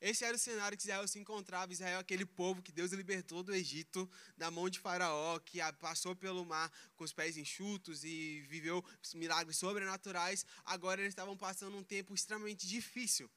Esse 0.00 0.22
era 0.22 0.36
o 0.36 0.38
cenário 0.38 0.76
que 0.76 0.84
Israel 0.84 1.08
se 1.08 1.18
encontrava. 1.18 1.72
Israel, 1.72 1.98
aquele 1.98 2.26
povo 2.26 2.60
que 2.60 2.70
Deus 2.70 2.92
libertou 2.92 3.42
do 3.42 3.54
Egito, 3.54 4.06
da 4.36 4.50
mão 4.50 4.68
de 4.68 4.78
Faraó, 4.78 5.38
que 5.38 5.60
passou 5.80 6.14
pelo 6.14 6.44
mar 6.44 6.70
com 6.94 7.04
os 7.04 7.12
pés 7.14 7.38
enxutos 7.38 8.04
e 8.04 8.42
viveu 8.42 8.84
milagres 9.14 9.56
sobrenaturais. 9.56 10.44
Agora 10.62 11.00
eles 11.00 11.12
estavam 11.12 11.38
passando 11.38 11.78
um 11.78 11.82
tempo 11.82 12.14
extremamente 12.14 12.66
difícil. 12.66 13.30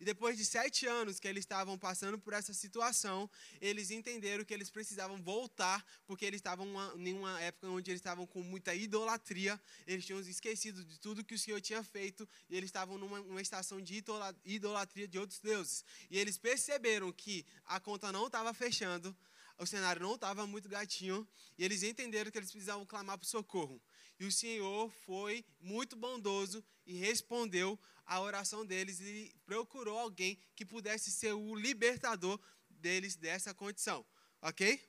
E 0.00 0.04
depois 0.04 0.36
de 0.36 0.44
sete 0.44 0.86
anos 0.86 1.18
que 1.18 1.26
eles 1.26 1.42
estavam 1.42 1.76
passando 1.76 2.18
por 2.18 2.32
essa 2.32 2.54
situação, 2.54 3.28
eles 3.60 3.90
entenderam 3.90 4.44
que 4.44 4.54
eles 4.54 4.70
precisavam 4.70 5.20
voltar, 5.20 5.84
porque 6.06 6.24
eles 6.24 6.38
estavam 6.38 6.68
em 6.96 7.14
uma 7.14 7.40
época 7.40 7.68
onde 7.68 7.90
eles 7.90 8.00
estavam 8.00 8.26
com 8.26 8.42
muita 8.42 8.74
idolatria, 8.74 9.60
eles 9.86 10.06
tinham 10.06 10.20
esquecido 10.20 10.84
de 10.84 11.00
tudo 11.00 11.24
que 11.24 11.34
o 11.34 11.38
Senhor 11.38 11.60
tinha 11.60 11.82
feito, 11.82 12.28
e 12.48 12.56
eles 12.56 12.68
estavam 12.68 12.96
numa 12.96 13.42
estação 13.42 13.80
de 13.80 14.02
idolatria 14.44 15.08
de 15.08 15.18
outros 15.18 15.40
deuses. 15.40 15.84
E 16.10 16.18
eles 16.18 16.38
perceberam 16.38 17.10
que 17.12 17.44
a 17.64 17.80
conta 17.80 18.12
não 18.12 18.26
estava 18.26 18.54
fechando, 18.54 19.16
o 19.58 19.66
cenário 19.66 20.02
não 20.02 20.14
estava 20.14 20.46
muito 20.46 20.68
gatinho, 20.68 21.26
e 21.56 21.64
eles 21.64 21.82
entenderam 21.82 22.30
que 22.30 22.38
eles 22.38 22.50
precisavam 22.50 22.86
clamar 22.86 23.18
por 23.18 23.26
socorro. 23.26 23.82
E 24.18 24.24
o 24.24 24.32
Senhor 24.32 24.90
foi 25.04 25.44
muito 25.60 25.96
bondoso 25.96 26.64
e 26.86 26.94
respondeu 26.94 27.78
a 28.06 28.20
oração 28.20 28.64
deles 28.64 29.00
e 29.00 29.34
procurou 29.44 29.98
alguém 29.98 30.40
que 30.56 30.64
pudesse 30.64 31.10
ser 31.10 31.32
o 31.32 31.54
libertador 31.54 32.40
deles 32.68 33.16
dessa 33.16 33.52
condição. 33.52 34.04
Ok? 34.40 34.80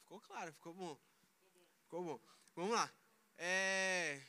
Ficou 0.00 0.20
claro, 0.20 0.52
ficou 0.52 0.72
bom. 0.72 0.98
Ficou 1.82 2.04
bom. 2.04 2.20
Vamos 2.54 2.72
lá. 2.72 2.92
É... 3.36 4.22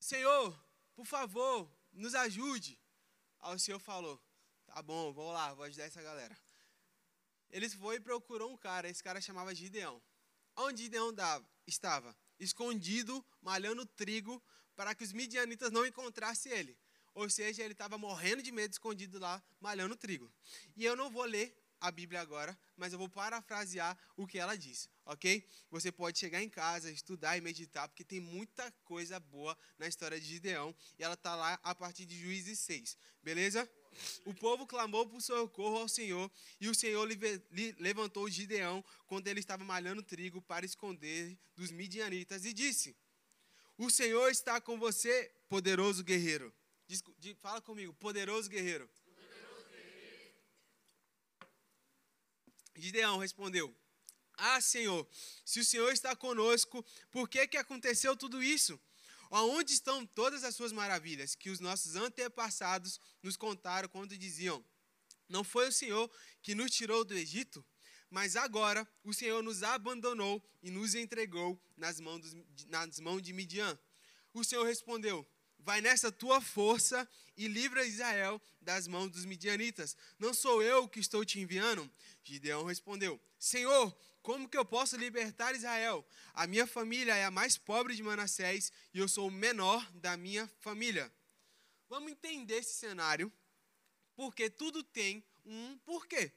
Senhor, 0.00 0.58
por 0.94 1.06
favor, 1.06 1.70
nos 1.92 2.14
ajude. 2.14 2.78
Aí 3.40 3.54
o 3.54 3.58
Senhor 3.58 3.78
falou: 3.78 4.20
Tá 4.66 4.82
bom, 4.82 5.12
vou 5.12 5.32
lá, 5.32 5.54
vou 5.54 5.64
ajudar 5.64 5.84
essa 5.84 6.02
galera. 6.02 6.36
Eles 7.54 7.72
foi 7.72 7.96
e 7.96 8.00
procurou 8.00 8.50
um 8.50 8.56
cara, 8.56 8.88
esse 8.88 9.00
cara 9.00 9.20
chamava 9.20 9.54
Gideão. 9.54 10.02
Onde 10.56 10.82
Gideão 10.82 11.12
dava, 11.12 11.48
estava? 11.68 12.16
Escondido, 12.36 13.24
malhando 13.40 13.86
trigo 13.86 14.42
para 14.74 14.92
que 14.92 15.04
os 15.04 15.12
midianitas 15.12 15.70
não 15.70 15.86
encontrassem 15.86 16.50
ele. 16.50 16.76
Ou 17.14 17.30
seja, 17.30 17.62
ele 17.62 17.70
estava 17.70 17.96
morrendo 17.96 18.42
de 18.42 18.50
medo, 18.50 18.72
escondido 18.72 19.20
lá, 19.20 19.40
malhando 19.60 19.94
trigo. 19.94 20.28
E 20.76 20.84
eu 20.84 20.96
não 20.96 21.08
vou 21.08 21.22
ler 21.22 21.56
a 21.86 21.90
Bíblia 21.90 22.20
agora, 22.20 22.58
mas 22.76 22.92
eu 22.92 22.98
vou 22.98 23.08
parafrasear 23.08 23.96
o 24.16 24.26
que 24.26 24.38
ela 24.38 24.56
diz, 24.56 24.88
ok? 25.04 25.46
Você 25.70 25.92
pode 25.92 26.18
chegar 26.18 26.42
em 26.42 26.48
casa, 26.48 26.90
estudar 26.90 27.36
e 27.36 27.40
meditar, 27.40 27.88
porque 27.88 28.04
tem 28.04 28.20
muita 28.20 28.70
coisa 28.84 29.20
boa 29.20 29.56
na 29.78 29.86
história 29.86 30.20
de 30.20 30.26
Gideão, 30.26 30.74
e 30.98 31.04
ela 31.04 31.14
está 31.14 31.34
lá 31.34 31.58
a 31.62 31.74
partir 31.74 32.06
de 32.06 32.18
Juízes 32.18 32.58
6, 32.60 32.96
beleza? 33.22 33.70
O 34.24 34.34
povo 34.34 34.66
clamou 34.66 35.06
por 35.06 35.20
socorro 35.20 35.78
ao 35.78 35.88
Senhor, 35.88 36.30
e 36.60 36.68
o 36.68 36.74
Senhor 36.74 37.08
levantou 37.78 38.28
Gideão 38.28 38.84
quando 39.06 39.28
ele 39.28 39.40
estava 39.40 39.62
malhando 39.62 40.02
trigo 40.02 40.40
para 40.42 40.64
esconder 40.64 41.38
dos 41.54 41.70
midianitas, 41.70 42.44
e 42.44 42.52
disse: 42.52 42.96
o 43.76 43.90
Senhor 43.90 44.30
está 44.30 44.60
com 44.60 44.78
você, 44.78 45.32
poderoso 45.48 46.04
guerreiro. 46.04 46.52
Diz, 46.86 47.02
fala 47.40 47.60
comigo, 47.60 47.92
poderoso 47.94 48.48
guerreiro. 48.48 48.88
poderoso 48.88 49.66
guerreiro. 49.68 50.34
Gideão 52.76 53.18
respondeu: 53.18 53.74
Ah, 54.36 54.60
Senhor, 54.60 55.06
se 55.44 55.60
o 55.60 55.64
Senhor 55.64 55.92
está 55.92 56.14
conosco, 56.16 56.84
por 57.10 57.28
que, 57.28 57.46
que 57.46 57.56
aconteceu 57.56 58.16
tudo 58.16 58.42
isso? 58.42 58.80
Onde 59.30 59.72
estão 59.72 60.06
todas 60.06 60.44
as 60.44 60.54
suas 60.54 60.72
maravilhas 60.72 61.34
que 61.34 61.50
os 61.50 61.60
nossos 61.60 61.96
antepassados 61.96 63.00
nos 63.22 63.36
contaram 63.36 63.88
quando 63.88 64.16
diziam: 64.16 64.64
Não 65.28 65.42
foi 65.42 65.68
o 65.68 65.72
Senhor 65.72 66.10
que 66.42 66.54
nos 66.54 66.70
tirou 66.70 67.04
do 67.04 67.14
Egito? 67.14 67.64
Mas 68.10 68.36
agora 68.36 68.86
o 69.02 69.12
Senhor 69.12 69.42
nos 69.42 69.62
abandonou 69.64 70.40
e 70.62 70.70
nos 70.70 70.94
entregou 70.94 71.60
nas 71.76 71.98
mãos, 71.98 72.20
dos, 72.20 72.66
nas 72.66 73.00
mãos 73.00 73.20
de 73.20 73.32
Midian. 73.32 73.76
O 74.32 74.44
Senhor 74.44 74.64
respondeu: 74.64 75.26
Vai 75.64 75.80
nessa 75.80 76.12
tua 76.12 76.40
força 76.40 77.08
e 77.36 77.48
livra 77.48 77.84
Israel 77.84 78.40
das 78.60 78.86
mãos 78.86 79.10
dos 79.10 79.24
midianitas. 79.24 79.96
Não 80.18 80.32
sou 80.32 80.62
eu 80.62 80.86
que 80.86 81.00
estou 81.00 81.24
te 81.24 81.40
enviando? 81.40 81.90
Gideão 82.22 82.64
respondeu: 82.64 83.20
Senhor, 83.38 83.96
como 84.22 84.48
que 84.48 84.56
eu 84.56 84.64
posso 84.64 84.96
libertar 84.96 85.54
Israel? 85.54 86.06
A 86.34 86.46
minha 86.46 86.66
família 86.66 87.16
é 87.16 87.24
a 87.24 87.30
mais 87.30 87.56
pobre 87.56 87.96
de 87.96 88.02
Manassés 88.02 88.70
e 88.92 88.98
eu 88.98 89.08
sou 89.08 89.28
o 89.28 89.32
menor 89.32 89.90
da 89.92 90.16
minha 90.16 90.46
família. 90.60 91.10
Vamos 91.88 92.12
entender 92.12 92.58
esse 92.58 92.74
cenário, 92.74 93.32
porque 94.14 94.50
tudo 94.50 94.82
tem 94.82 95.24
um 95.44 95.78
porquê 95.78 96.30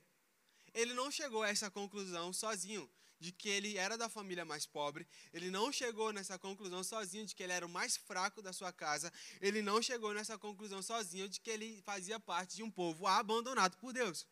ele 0.77 0.93
não 0.93 1.09
chegou 1.09 1.41
a 1.41 1.49
essa 1.49 1.71
conclusão 1.71 2.31
sozinho 2.31 2.87
de 3.19 3.31
que 3.31 3.49
ele 3.49 3.77
era 3.77 3.97
da 3.97 4.09
família 4.09 4.45
mais 4.45 4.65
pobre, 4.65 5.07
ele 5.33 5.49
não 5.49 5.71
chegou 5.71 6.11
nessa 6.11 6.37
conclusão 6.37 6.83
sozinho 6.83 7.25
de 7.25 7.35
que 7.35 7.43
ele 7.43 7.53
era 7.53 7.65
o 7.65 7.69
mais 7.69 7.97
fraco 7.97 8.41
da 8.41 8.53
sua 8.53 8.71
casa, 8.71 9.11
ele 9.41 9.61
não 9.61 9.81
chegou 9.81 10.13
nessa 10.13 10.37
conclusão 10.37 10.81
sozinho 10.81 11.27
de 11.27 11.39
que 11.39 11.49
ele 11.49 11.81
fazia 11.83 12.19
parte 12.19 12.55
de 12.55 12.63
um 12.63 12.71
povo 12.71 13.07
abandonado 13.07 13.77
por 13.77 13.93
Deus. 13.93 14.27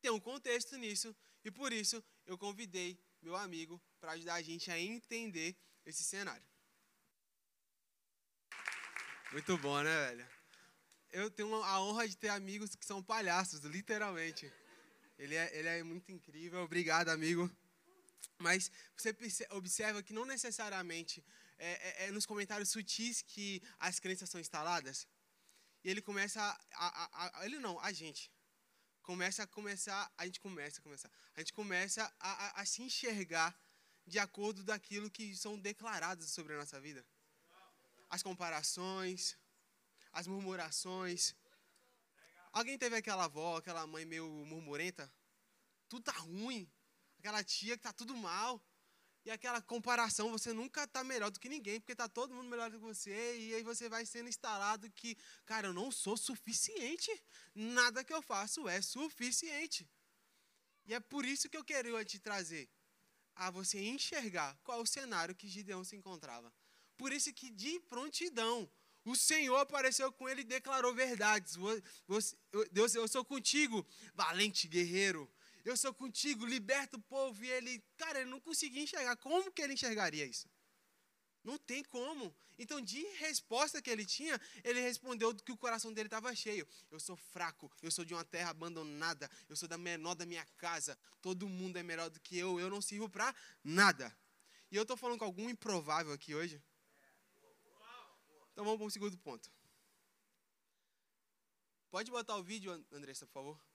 Tem 0.00 0.10
um 0.10 0.20
contexto 0.20 0.76
nisso 0.76 1.14
e 1.44 1.50
por 1.50 1.72
isso 1.72 2.02
eu 2.26 2.38
convidei 2.38 2.98
meu 3.20 3.36
amigo 3.36 3.80
para 4.00 4.12
ajudar 4.12 4.34
a 4.34 4.42
gente 4.42 4.70
a 4.70 4.78
entender 4.78 5.56
esse 5.84 6.02
cenário. 6.02 6.46
Muito 9.32 9.56
bom, 9.58 9.80
né, 9.82 10.08
velho? 10.08 10.26
Eu 11.12 11.30
tenho 11.30 11.54
a 11.62 11.80
honra 11.80 12.08
de 12.08 12.16
ter 12.16 12.28
amigos 12.28 12.74
que 12.74 12.84
são 12.84 13.02
palhaços, 13.02 13.60
literalmente. 13.60 14.50
Ele 15.18 15.34
é, 15.34 15.58
ele 15.58 15.68
é 15.68 15.82
muito 15.82 16.10
incrível. 16.10 16.62
Obrigado, 16.62 17.10
amigo. 17.10 17.50
Mas 18.40 18.70
você 18.96 19.14
observa 19.50 20.02
que 20.02 20.12
não 20.12 20.24
necessariamente 20.24 21.24
é, 21.58 22.04
é, 22.04 22.06
é 22.06 22.10
nos 22.10 22.26
comentários 22.26 22.70
sutis 22.70 23.22
que 23.22 23.62
as 23.78 24.00
crenças 24.00 24.28
são 24.30 24.40
instaladas. 24.40 25.06
E 25.84 25.90
ele 25.90 26.02
começa 26.02 26.40
a, 26.40 26.58
a, 26.74 27.40
a, 27.40 27.46
ele 27.46 27.58
não, 27.58 27.78
a 27.80 27.92
gente 27.92 28.30
começa 29.02 29.42
a 29.42 29.46
começar, 29.46 30.12
a 30.16 30.26
gente 30.26 30.40
começa 30.40 30.78
a 30.78 30.82
começar, 30.82 31.10
a 31.34 31.40
gente 31.40 31.52
começa 31.52 32.14
a, 32.18 32.60
a, 32.60 32.64
se 32.64 32.82
enxergar 32.82 33.58
de 34.06 34.18
acordo 34.18 34.62
daquilo 34.62 35.10
que 35.10 35.34
são 35.36 35.58
declarados 35.58 36.30
sobre 36.30 36.54
a 36.54 36.58
nossa 36.58 36.80
vida. 36.80 37.04
As 38.08 38.22
comparações, 38.22 39.36
as 40.12 40.26
murmurações, 40.26 41.34
Alguém 42.52 42.76
teve 42.76 42.96
aquela 42.96 43.24
avó, 43.24 43.58
aquela 43.58 43.86
mãe 43.86 44.04
meio 44.04 44.28
murmurenta? 44.44 45.10
Tudo 45.88 46.02
tá 46.02 46.12
ruim. 46.12 46.68
Aquela 47.20 47.44
tia 47.44 47.76
que 47.76 47.82
tá 47.82 47.92
tudo 47.92 48.16
mal. 48.16 48.60
E 49.26 49.30
aquela 49.30 49.60
comparação, 49.60 50.30
você 50.30 50.50
nunca 50.50 50.86
tá 50.86 51.04
melhor 51.04 51.30
do 51.30 51.38
que 51.38 51.50
ninguém, 51.50 51.78
porque 51.78 51.94
tá 51.94 52.08
todo 52.08 52.34
mundo 52.34 52.48
melhor 52.48 52.70
do 52.70 52.78
que 52.78 52.82
você, 52.82 53.38
e 53.38 53.54
aí 53.54 53.62
você 53.62 53.86
vai 53.86 54.06
sendo 54.06 54.30
instalado 54.30 54.90
que, 54.92 55.14
cara, 55.44 55.68
eu 55.68 55.74
não 55.74 55.90
sou 55.90 56.16
suficiente. 56.16 57.12
Nada 57.54 58.02
que 58.02 58.14
eu 58.14 58.22
faço 58.22 58.66
é 58.66 58.80
suficiente. 58.80 59.86
E 60.86 60.94
é 60.94 61.00
por 61.00 61.26
isso 61.26 61.50
que 61.50 61.56
eu 61.58 61.62
queria 61.62 62.02
te 62.02 62.18
trazer 62.18 62.66
a 63.36 63.50
você 63.50 63.78
enxergar 63.78 64.58
qual 64.64 64.80
o 64.80 64.86
cenário 64.86 65.34
que 65.34 65.46
Gideão 65.46 65.84
se 65.84 65.94
encontrava. 65.94 66.50
Por 66.96 67.12
isso 67.12 67.30
que 67.34 67.50
de 67.50 67.78
prontidão 67.80 68.70
o 69.04 69.14
Senhor 69.14 69.58
apareceu 69.58 70.10
com 70.10 70.26
ele 70.30 70.40
e 70.40 70.44
declarou 70.44 70.94
verdades. 70.94 71.56
Deus, 72.72 72.94
eu 72.94 73.06
sou 73.06 73.22
contigo, 73.22 73.86
valente 74.14 74.66
guerreiro. 74.66 75.30
Eu 75.64 75.76
sou 75.76 75.92
contigo, 75.92 76.46
liberta 76.46 76.96
o 76.96 77.02
povo. 77.02 77.44
E 77.44 77.50
ele, 77.50 77.82
cara, 77.96 78.20
ele 78.20 78.30
não 78.30 78.40
conseguia 78.40 78.82
enxergar. 78.82 79.16
Como 79.16 79.50
que 79.52 79.62
ele 79.62 79.74
enxergaria 79.74 80.24
isso? 80.24 80.48
Não 81.42 81.56
tem 81.58 81.82
como. 81.84 82.34
Então, 82.58 82.80
de 82.80 83.02
resposta 83.16 83.80
que 83.80 83.88
ele 83.88 84.04
tinha, 84.04 84.38
ele 84.62 84.80
respondeu 84.80 85.34
que 85.34 85.52
o 85.52 85.56
coração 85.56 85.92
dele 85.92 86.06
estava 86.06 86.34
cheio. 86.34 86.66
Eu 86.90 87.00
sou 87.00 87.16
fraco, 87.16 87.70
eu 87.82 87.90
sou 87.90 88.04
de 88.04 88.12
uma 88.12 88.24
terra 88.24 88.50
abandonada, 88.50 89.30
eu 89.48 89.56
sou 89.56 89.66
da 89.66 89.78
menor 89.78 90.14
da 90.14 90.26
minha 90.26 90.44
casa. 90.58 90.98
Todo 91.22 91.48
mundo 91.48 91.78
é 91.78 91.82
melhor 91.82 92.10
do 92.10 92.20
que 92.20 92.36
eu, 92.36 92.60
eu 92.60 92.68
não 92.68 92.82
sirvo 92.82 93.08
para 93.08 93.34
nada. 93.64 94.14
E 94.70 94.76
eu 94.76 94.82
estou 94.82 94.96
falando 94.96 95.18
com 95.18 95.24
algum 95.24 95.48
improvável 95.48 96.12
aqui 96.12 96.34
hoje? 96.34 96.62
Então 98.52 98.64
vamos 98.64 98.78
para 98.78 98.86
o 98.86 98.90
segundo 98.90 99.16
ponto. 99.18 99.50
Pode 101.90 102.10
botar 102.10 102.36
o 102.36 102.42
vídeo, 102.42 102.70
Andressa, 102.92 103.26
por 103.26 103.32
favor? 103.32 103.69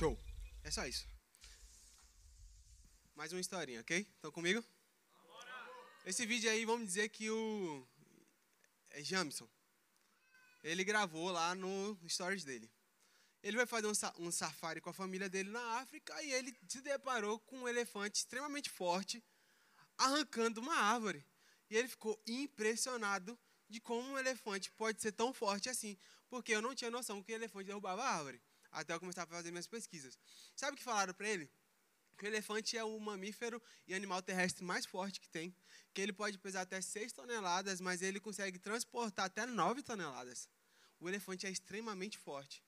Show. 0.00 0.18
É 0.64 0.70
só 0.70 0.86
isso. 0.86 1.06
Mais 3.14 3.34
uma 3.34 3.40
historinha, 3.42 3.82
ok? 3.82 3.98
Estão 3.98 4.32
comigo? 4.32 4.64
Esse 6.06 6.24
vídeo 6.24 6.50
aí, 6.50 6.64
vamos 6.64 6.86
dizer 6.86 7.10
que 7.10 7.28
o 7.28 7.86
é 8.88 9.04
Jamison. 9.04 9.46
Ele 10.64 10.84
gravou 10.84 11.30
lá 11.30 11.54
no 11.54 11.98
stories 12.08 12.44
dele. 12.44 12.72
Ele 13.42 13.58
vai 13.58 13.66
fazer 13.66 13.88
um, 13.88 14.26
um 14.26 14.30
safari 14.30 14.80
com 14.80 14.88
a 14.88 14.94
família 14.94 15.28
dele 15.28 15.50
na 15.50 15.80
África 15.80 16.22
e 16.22 16.32
ele 16.32 16.56
se 16.66 16.80
deparou 16.80 17.38
com 17.40 17.58
um 17.58 17.68
elefante 17.68 18.20
extremamente 18.20 18.70
forte 18.70 19.22
arrancando 19.98 20.62
uma 20.62 20.76
árvore. 20.76 21.22
E 21.68 21.76
ele 21.76 21.88
ficou 21.88 22.18
impressionado 22.26 23.38
de 23.68 23.82
como 23.82 24.08
um 24.08 24.18
elefante 24.18 24.72
pode 24.72 25.02
ser 25.02 25.12
tão 25.12 25.34
forte 25.34 25.68
assim, 25.68 25.98
porque 26.30 26.52
eu 26.54 26.62
não 26.62 26.74
tinha 26.74 26.90
noção 26.90 27.22
que 27.22 27.32
o 27.32 27.34
elefante 27.34 27.66
derrubava 27.66 28.02
a 28.02 28.16
árvore 28.16 28.40
até 28.70 28.94
eu 28.94 29.00
começar 29.00 29.24
a 29.24 29.26
fazer 29.26 29.50
minhas 29.50 29.66
pesquisas. 29.66 30.18
Sabe 30.54 30.74
o 30.74 30.76
que 30.76 30.84
falaram 30.84 31.12
para 31.12 31.28
ele? 31.28 31.50
Que 32.16 32.24
o 32.24 32.28
elefante 32.28 32.76
é 32.76 32.84
o 32.84 32.98
mamífero 32.98 33.62
e 33.86 33.94
animal 33.94 34.22
terrestre 34.22 34.62
mais 34.62 34.84
forte 34.84 35.20
que 35.20 35.28
tem, 35.28 35.54
que 35.92 36.00
ele 36.00 36.12
pode 36.12 36.38
pesar 36.38 36.62
até 36.62 36.80
6 36.80 37.12
toneladas, 37.12 37.80
mas 37.80 38.02
ele 38.02 38.20
consegue 38.20 38.58
transportar 38.58 39.26
até 39.26 39.46
9 39.46 39.82
toneladas. 39.82 40.48
O 40.98 41.08
elefante 41.08 41.46
é 41.46 41.50
extremamente 41.50 42.18
forte. 42.18 42.62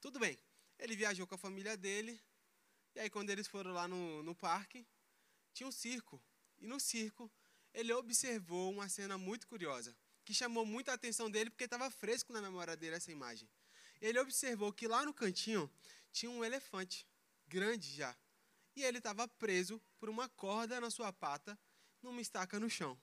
Tudo 0.00 0.18
bem, 0.18 0.38
ele 0.78 0.96
viajou 0.96 1.26
com 1.26 1.34
a 1.34 1.38
família 1.38 1.76
dele, 1.76 2.20
e 2.94 3.00
aí 3.00 3.10
quando 3.10 3.30
eles 3.30 3.46
foram 3.46 3.72
lá 3.72 3.86
no, 3.86 4.22
no 4.22 4.34
parque, 4.34 4.86
tinha 5.52 5.66
um 5.66 5.72
circo. 5.72 6.20
E 6.58 6.66
no 6.66 6.80
circo, 6.80 7.30
ele 7.72 7.92
observou 7.92 8.72
uma 8.72 8.88
cena 8.88 9.16
muito 9.16 9.46
curiosa, 9.46 9.96
que 10.24 10.34
chamou 10.34 10.66
muita 10.66 10.92
atenção 10.92 11.30
dele, 11.30 11.50
porque 11.50 11.64
estava 11.64 11.88
fresco 11.88 12.32
na 12.32 12.42
memória 12.42 12.76
dele 12.76 12.96
essa 12.96 13.12
imagem 13.12 13.48
ele 14.00 14.18
observou 14.18 14.72
que 14.72 14.88
lá 14.88 15.04
no 15.04 15.12
cantinho 15.12 15.70
tinha 16.12 16.30
um 16.30 16.44
elefante, 16.44 17.06
grande 17.46 17.92
já. 17.92 18.16
E 18.76 18.84
ele 18.84 18.98
estava 18.98 19.26
preso 19.26 19.80
por 19.98 20.08
uma 20.08 20.28
corda 20.28 20.80
na 20.80 20.90
sua 20.90 21.12
pata, 21.12 21.58
numa 22.02 22.20
estaca 22.20 22.60
no 22.60 22.70
chão. 22.70 22.98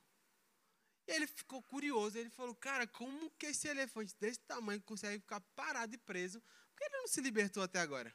E 1.07 1.11
ele 1.11 1.27
ficou 1.27 1.61
curioso, 1.61 2.17
ele 2.17 2.29
falou: 2.29 2.55
Cara, 2.55 2.87
como 2.87 3.29
que 3.31 3.47
esse 3.47 3.67
elefante 3.67 4.15
desse 4.19 4.39
tamanho 4.39 4.81
consegue 4.81 5.19
ficar 5.19 5.41
parado 5.55 5.93
e 5.93 5.97
preso? 5.97 6.41
Por 6.41 6.77
que 6.77 6.85
ele 6.85 6.97
não 6.97 7.07
se 7.07 7.21
libertou 7.21 7.61
até 7.61 7.79
agora? 7.79 8.13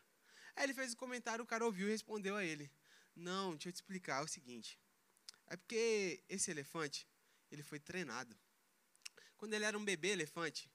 Aí 0.57 0.65
ele 0.65 0.75
fez 0.75 0.93
o 0.93 0.95
um 0.95 0.97
comentário, 0.97 1.45
o 1.45 1.47
cara 1.47 1.65
ouviu 1.65 1.87
e 1.87 1.91
respondeu 1.91 2.37
a 2.37 2.45
ele: 2.45 2.71
Não, 3.15 3.53
deixa 3.53 3.69
eu 3.69 3.73
te 3.73 3.77
explicar 3.77 4.21
é 4.21 4.25
o 4.25 4.29
seguinte. 4.29 4.79
É 5.47 5.57
porque 5.57 6.23
esse 6.29 6.51
elefante, 6.51 7.07
ele 7.51 7.63
foi 7.63 7.79
treinado. 7.79 8.37
Quando 9.37 9.55
ele 9.55 9.65
era 9.65 9.77
um 9.77 9.85
bebê 9.85 10.09
elefante, 10.09 10.71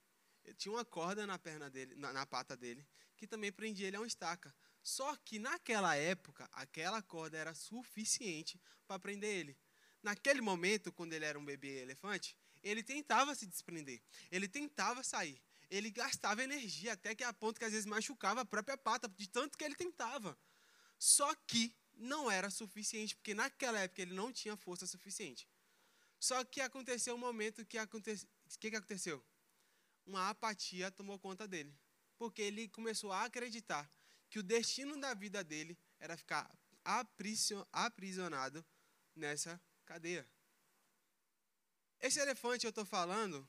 tinha 0.54 0.72
uma 0.72 0.86
corda 0.86 1.26
na 1.26 1.38
perna 1.38 1.70
dele, 1.70 1.96
na, 1.96 2.14
na 2.14 2.26
pata 2.26 2.56
dele, 2.56 2.86
que 3.18 3.28
também 3.28 3.52
prendia 3.52 3.88
ele 3.88 3.98
a 3.98 4.00
uma 4.00 4.08
estaca. 4.08 4.54
Só 4.84 5.16
que 5.18 5.40
naquela 5.40 5.96
época, 5.96 6.48
aquela 6.54 7.02
corda 7.02 7.38
era 7.38 7.54
suficiente 7.54 8.62
para 8.88 9.00
prender 9.00 9.30
ele. 9.30 9.58
Naquele 10.04 10.42
momento, 10.42 10.92
quando 10.92 11.14
ele 11.14 11.26
era 11.26 11.40
um 11.40 11.44
bebê 11.44 11.82
elefante, 11.82 12.38
ele 12.62 12.84
tentava 12.84 13.34
se 13.34 13.48
desprender, 13.48 14.02
ele 14.32 14.48
tentava 14.48 15.04
sair, 15.04 15.42
ele 15.70 15.90
gastava 15.90 16.44
energia 16.44 16.94
até 16.94 17.16
que 17.16 17.24
a 17.24 17.34
ponto 17.34 17.60
que 17.60 17.66
às 17.66 17.72
vezes 17.72 17.86
machucava 17.86 18.42
a 18.42 18.46
própria 18.46 18.78
pata, 18.78 19.08
de 19.08 19.28
tanto 19.28 19.58
que 19.58 19.64
ele 19.64 19.76
tentava. 19.76 20.38
Só 20.98 21.34
que 21.48 21.76
não 21.96 22.30
era 22.30 22.50
suficiente, 22.50 23.16
porque 23.16 23.34
naquela 23.34 23.80
época 23.80 24.02
ele 24.02 24.14
não 24.14 24.32
tinha 24.32 24.56
força 24.56 24.86
suficiente. 24.86 25.48
Só 26.20 26.44
que 26.44 26.62
aconteceu 26.62 27.16
um 27.16 27.20
momento 27.20 27.66
que 27.66 27.78
aconteceu. 27.78 28.28
O 28.46 28.60
que, 28.60 28.70
que 28.70 28.76
aconteceu? 28.76 29.24
Uma 30.06 30.30
apatia 30.30 30.92
tomou 30.92 31.18
conta 31.20 31.48
dele. 31.48 31.76
Porque 32.18 32.42
ele 32.42 32.70
começou 32.70 33.12
a 33.12 33.24
acreditar 33.24 33.92
que 34.30 34.40
o 34.40 34.44
destino 34.44 35.00
da 35.00 35.14
vida 35.14 35.44
dele 35.44 35.78
era 36.00 36.16
ficar 36.16 36.50
aprisionado 37.72 38.66
nessa 39.16 39.62
cadeia. 39.86 40.30
Esse 42.00 42.20
elefante 42.20 42.66
eu 42.66 42.70
estou 42.70 42.86
falando 42.86 43.48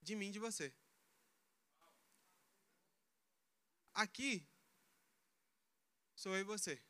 de 0.00 0.16
mim 0.16 0.30
de 0.30 0.38
você. 0.38 0.74
Aqui 3.92 4.46
sou 6.14 6.34
eu 6.34 6.40
e 6.40 6.44
você. 6.44 6.82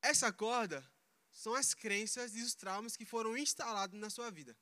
Essa 0.00 0.32
corda 0.32 0.88
são 1.32 1.54
as 1.54 1.74
crenças 1.74 2.34
e 2.34 2.42
os 2.42 2.54
traumas 2.54 2.96
que 2.96 3.04
foram 3.04 3.36
instalados 3.36 3.98
na 3.98 4.10
sua 4.10 4.30
vida 4.30 4.56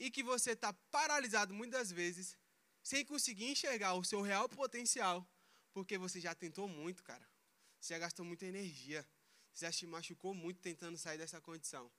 e 0.00 0.10
que 0.10 0.22
você 0.22 0.52
está 0.52 0.72
paralisado 0.90 1.52
muitas 1.52 1.92
vezes, 1.92 2.36
sem 2.82 3.04
conseguir 3.04 3.50
enxergar 3.50 3.92
o 3.92 4.02
seu 4.02 4.22
real 4.22 4.48
potencial, 4.48 5.28
porque 5.74 5.98
você 5.98 6.18
já 6.18 6.34
tentou 6.34 6.66
muito, 6.66 7.04
cara. 7.04 7.28
Você 7.78 7.92
já 7.92 7.98
gastou 7.98 8.24
muita 8.24 8.46
energia. 8.46 9.06
Você 9.52 9.66
já 9.66 9.72
se 9.72 9.86
machucou 9.86 10.32
muito 10.32 10.58
tentando 10.60 10.96
sair 10.96 11.18
dessa 11.18 11.38
condição. 11.38 11.92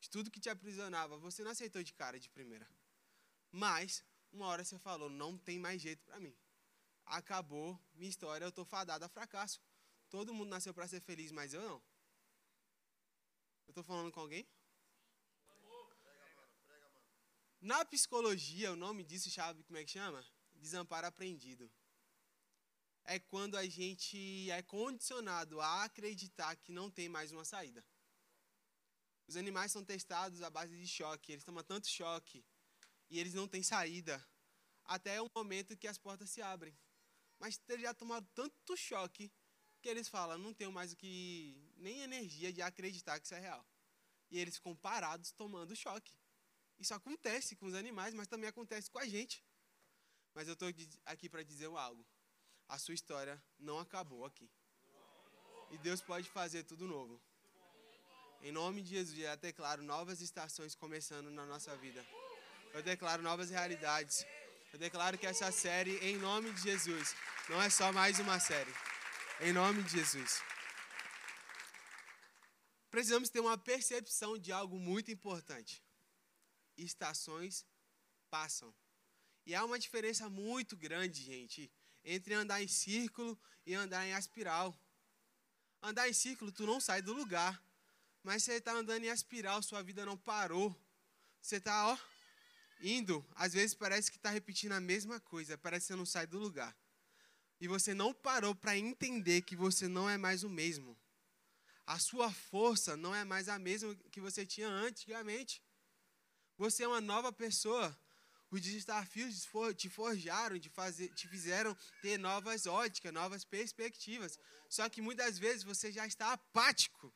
De 0.00 0.10
tudo 0.10 0.30
que 0.30 0.38
te 0.38 0.50
aprisionava, 0.50 1.16
você 1.16 1.42
não 1.42 1.50
aceitou 1.50 1.82
de 1.82 1.94
cara, 1.94 2.20
de 2.20 2.28
primeira. 2.28 2.68
Mas, 3.50 4.04
uma 4.30 4.46
hora 4.46 4.62
você 4.62 4.78
falou: 4.78 5.08
não 5.08 5.38
tem 5.38 5.58
mais 5.58 5.80
jeito 5.80 6.04
para 6.04 6.20
mim. 6.20 6.36
Acabou 7.06 7.80
minha 7.94 8.10
história, 8.10 8.44
eu 8.44 8.50
estou 8.50 8.66
fadado 8.66 9.04
a 9.04 9.08
fracasso. 9.08 9.60
Todo 10.10 10.34
mundo 10.34 10.50
nasceu 10.50 10.74
para 10.74 10.86
ser 10.86 11.00
feliz, 11.00 11.32
mas 11.32 11.54
eu 11.54 11.62
não. 11.62 11.82
Eu 13.66 13.70
estou 13.70 13.84
falando 13.84 14.12
com 14.12 14.20
alguém? 14.20 14.46
Na 17.60 17.84
psicologia, 17.84 18.72
o 18.72 18.76
nome 18.76 19.04
disso, 19.04 19.30
sabe 19.30 19.62
como 19.64 19.76
é 19.76 19.84
que 19.84 19.90
chama? 19.90 20.24
Desamparo 20.54 21.06
aprendido. 21.06 21.70
É 23.04 23.18
quando 23.18 23.54
a 23.56 23.66
gente 23.68 24.50
é 24.50 24.62
condicionado 24.62 25.60
a 25.60 25.84
acreditar 25.84 26.56
que 26.56 26.72
não 26.72 26.90
tem 26.90 27.06
mais 27.06 27.32
uma 27.32 27.44
saída. 27.44 27.84
Os 29.26 29.36
animais 29.36 29.72
são 29.72 29.84
testados 29.84 30.42
à 30.42 30.48
base 30.48 30.74
de 30.74 30.88
choque. 30.88 31.32
Eles 31.32 31.44
tomam 31.44 31.62
tanto 31.62 31.86
choque 31.86 32.42
e 33.10 33.20
eles 33.20 33.34
não 33.34 33.46
têm 33.46 33.62
saída 33.62 34.26
até 34.84 35.20
o 35.20 35.30
momento 35.34 35.76
que 35.76 35.86
as 35.86 35.98
portas 35.98 36.30
se 36.30 36.40
abrem. 36.40 36.74
Mas 37.38 37.60
eles 37.68 37.82
já 37.82 37.92
tomaram 37.92 38.26
tanto 38.34 38.74
choque 38.74 39.30
que 39.82 39.88
eles 39.88 40.08
falam, 40.08 40.38
não 40.38 40.54
tenho 40.54 40.72
mais 40.72 40.92
o 40.92 40.96
que 40.96 41.70
nem 41.76 42.00
energia 42.00 42.52
de 42.52 42.62
acreditar 42.62 43.20
que 43.20 43.26
isso 43.26 43.34
é 43.34 43.40
real. 43.40 43.66
E 44.30 44.38
eles 44.38 44.56
ficam 44.56 44.74
parados 44.74 45.30
tomando 45.32 45.76
choque. 45.76 46.19
Isso 46.80 46.94
acontece 46.94 47.54
com 47.56 47.66
os 47.66 47.74
animais, 47.74 48.14
mas 48.14 48.26
também 48.26 48.48
acontece 48.48 48.90
com 48.90 48.98
a 48.98 49.06
gente. 49.06 49.44
Mas 50.34 50.48
eu 50.48 50.54
estou 50.54 50.68
aqui 51.04 51.28
para 51.28 51.42
dizer 51.42 51.66
algo. 51.66 52.06
A 52.66 52.78
sua 52.78 52.94
história 52.94 53.42
não 53.58 53.78
acabou 53.78 54.24
aqui. 54.24 54.50
E 55.70 55.76
Deus 55.78 56.00
pode 56.00 56.28
fazer 56.30 56.62
tudo 56.64 56.88
novo. 56.88 57.20
Em 58.40 58.50
nome 58.50 58.80
de 58.80 58.90
Jesus, 58.96 59.18
eu 59.18 59.36
declaro 59.36 59.82
novas 59.82 60.22
estações 60.22 60.74
começando 60.74 61.30
na 61.30 61.44
nossa 61.44 61.76
vida. 61.76 62.02
Eu 62.72 62.82
declaro 62.82 63.22
novas 63.22 63.50
realidades. 63.50 64.24
Eu 64.72 64.78
declaro 64.78 65.18
que 65.18 65.26
essa 65.26 65.52
série, 65.52 65.98
em 65.98 66.16
nome 66.16 66.50
de 66.54 66.62
Jesus, 66.62 67.14
não 67.50 67.60
é 67.60 67.68
só 67.68 67.92
mais 67.92 68.18
uma 68.18 68.40
série. 68.40 68.72
Em 69.40 69.52
nome 69.52 69.82
de 69.82 69.90
Jesus. 69.98 70.42
Precisamos 72.90 73.28
ter 73.28 73.40
uma 73.40 73.58
percepção 73.58 74.38
de 74.38 74.50
algo 74.50 74.78
muito 74.78 75.10
importante 75.10 75.82
estações 76.82 77.66
passam. 78.28 78.74
E 79.46 79.54
há 79.54 79.64
uma 79.64 79.78
diferença 79.78 80.28
muito 80.28 80.76
grande, 80.76 81.22
gente, 81.22 81.70
entre 82.04 82.34
andar 82.34 82.62
em 82.62 82.68
círculo 82.68 83.38
e 83.66 83.74
andar 83.74 84.06
em 84.06 84.12
espiral. 84.12 84.78
Andar 85.82 86.08
em 86.08 86.12
círculo, 86.12 86.52
tu 86.52 86.66
não 86.66 86.80
sai 86.80 87.02
do 87.02 87.12
lugar. 87.12 87.62
Mas 88.22 88.42
você 88.42 88.54
está 88.54 88.72
andando 88.72 89.04
em 89.04 89.08
espiral, 89.08 89.62
sua 89.62 89.82
vida 89.82 90.04
não 90.04 90.16
parou. 90.16 90.76
Você 91.40 91.56
está, 91.56 91.88
ó, 91.88 91.98
indo. 92.82 93.26
Às 93.34 93.54
vezes 93.54 93.74
parece 93.74 94.10
que 94.10 94.18
está 94.18 94.30
repetindo 94.30 94.72
a 94.72 94.80
mesma 94.80 95.18
coisa, 95.20 95.56
parece 95.56 95.86
que 95.86 95.92
você 95.92 95.96
não 95.96 96.06
sai 96.06 96.26
do 96.26 96.38
lugar. 96.38 96.76
E 97.60 97.66
você 97.66 97.94
não 97.94 98.12
parou 98.12 98.54
para 98.54 98.76
entender 98.76 99.42
que 99.42 99.56
você 99.56 99.88
não 99.88 100.08
é 100.08 100.16
mais 100.16 100.44
o 100.44 100.48
mesmo. 100.48 100.98
A 101.86 101.98
sua 101.98 102.30
força 102.30 102.96
não 102.96 103.14
é 103.14 103.24
mais 103.24 103.48
a 103.48 103.58
mesma 103.58 103.94
que 104.10 104.20
você 104.20 104.46
tinha 104.46 104.68
antigamente. 104.68 105.62
Você 106.60 106.82
é 106.82 106.86
uma 106.86 107.00
nova 107.00 107.32
pessoa. 107.32 107.98
Os 108.50 108.60
desafios 108.60 109.48
te 109.78 109.88
forjaram, 109.88 110.58
te, 110.58 110.68
fazer, 110.68 111.08
te 111.14 111.26
fizeram 111.26 111.74
ter 112.02 112.18
novas 112.18 112.66
óticas, 112.66 113.10
novas 113.14 113.46
perspectivas. 113.46 114.38
Só 114.68 114.86
que 114.86 115.00
muitas 115.00 115.38
vezes 115.38 115.62
você 115.62 115.90
já 115.90 116.06
está 116.06 116.34
apático 116.34 117.10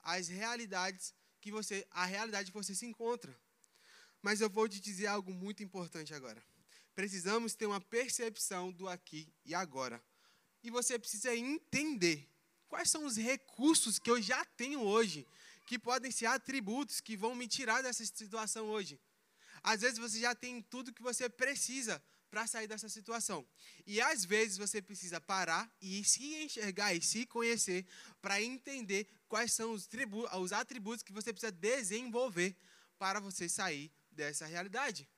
às 0.00 0.28
realidades 0.28 1.12
que 1.40 1.50
você, 1.50 1.84
a 1.90 2.04
realidade 2.04 2.52
que 2.52 2.56
você 2.56 2.72
se 2.72 2.86
encontra. 2.86 3.36
Mas 4.22 4.40
eu 4.40 4.48
vou 4.48 4.68
te 4.68 4.78
dizer 4.78 5.08
algo 5.08 5.34
muito 5.34 5.60
importante 5.60 6.14
agora. 6.14 6.40
Precisamos 6.94 7.56
ter 7.56 7.66
uma 7.66 7.80
percepção 7.80 8.70
do 8.70 8.88
aqui 8.88 9.28
e 9.44 9.56
agora. 9.56 10.00
E 10.62 10.70
você 10.70 11.00
precisa 11.00 11.34
entender 11.34 12.30
quais 12.68 12.90
são 12.90 13.04
os 13.04 13.16
recursos 13.16 13.98
que 13.98 14.08
eu 14.08 14.22
já 14.22 14.44
tenho 14.44 14.82
hoje, 14.82 15.26
que 15.66 15.78
podem 15.78 16.10
ser 16.10 16.26
atributos 16.26 17.00
que 17.00 17.16
vão 17.16 17.34
me 17.34 17.48
tirar 17.48 17.82
dessa 17.82 18.04
situação 18.04 18.66
hoje. 18.66 19.00
Às 19.62 19.80
vezes 19.80 19.98
você 19.98 20.20
já 20.20 20.34
tem 20.34 20.60
tudo 20.62 20.92
que 20.92 21.02
você 21.02 21.28
precisa 21.28 22.02
para 22.30 22.46
sair 22.46 22.66
dessa 22.66 22.88
situação. 22.88 23.46
E 23.86 24.00
às 24.00 24.24
vezes 24.24 24.58
você 24.58 24.82
precisa 24.82 25.20
parar 25.20 25.72
e 25.80 26.04
se 26.04 26.34
enxergar 26.42 26.92
e 26.92 27.00
se 27.00 27.24
conhecer 27.26 27.86
para 28.20 28.42
entender 28.42 29.06
quais 29.28 29.52
são 29.52 29.72
os, 29.72 29.88
os 30.40 30.52
atributos 30.52 31.02
que 31.02 31.12
você 31.12 31.32
precisa 31.32 31.52
desenvolver 31.52 32.56
para 32.98 33.20
você 33.20 33.48
sair 33.48 33.92
dessa 34.10 34.46
realidade. 34.46 35.08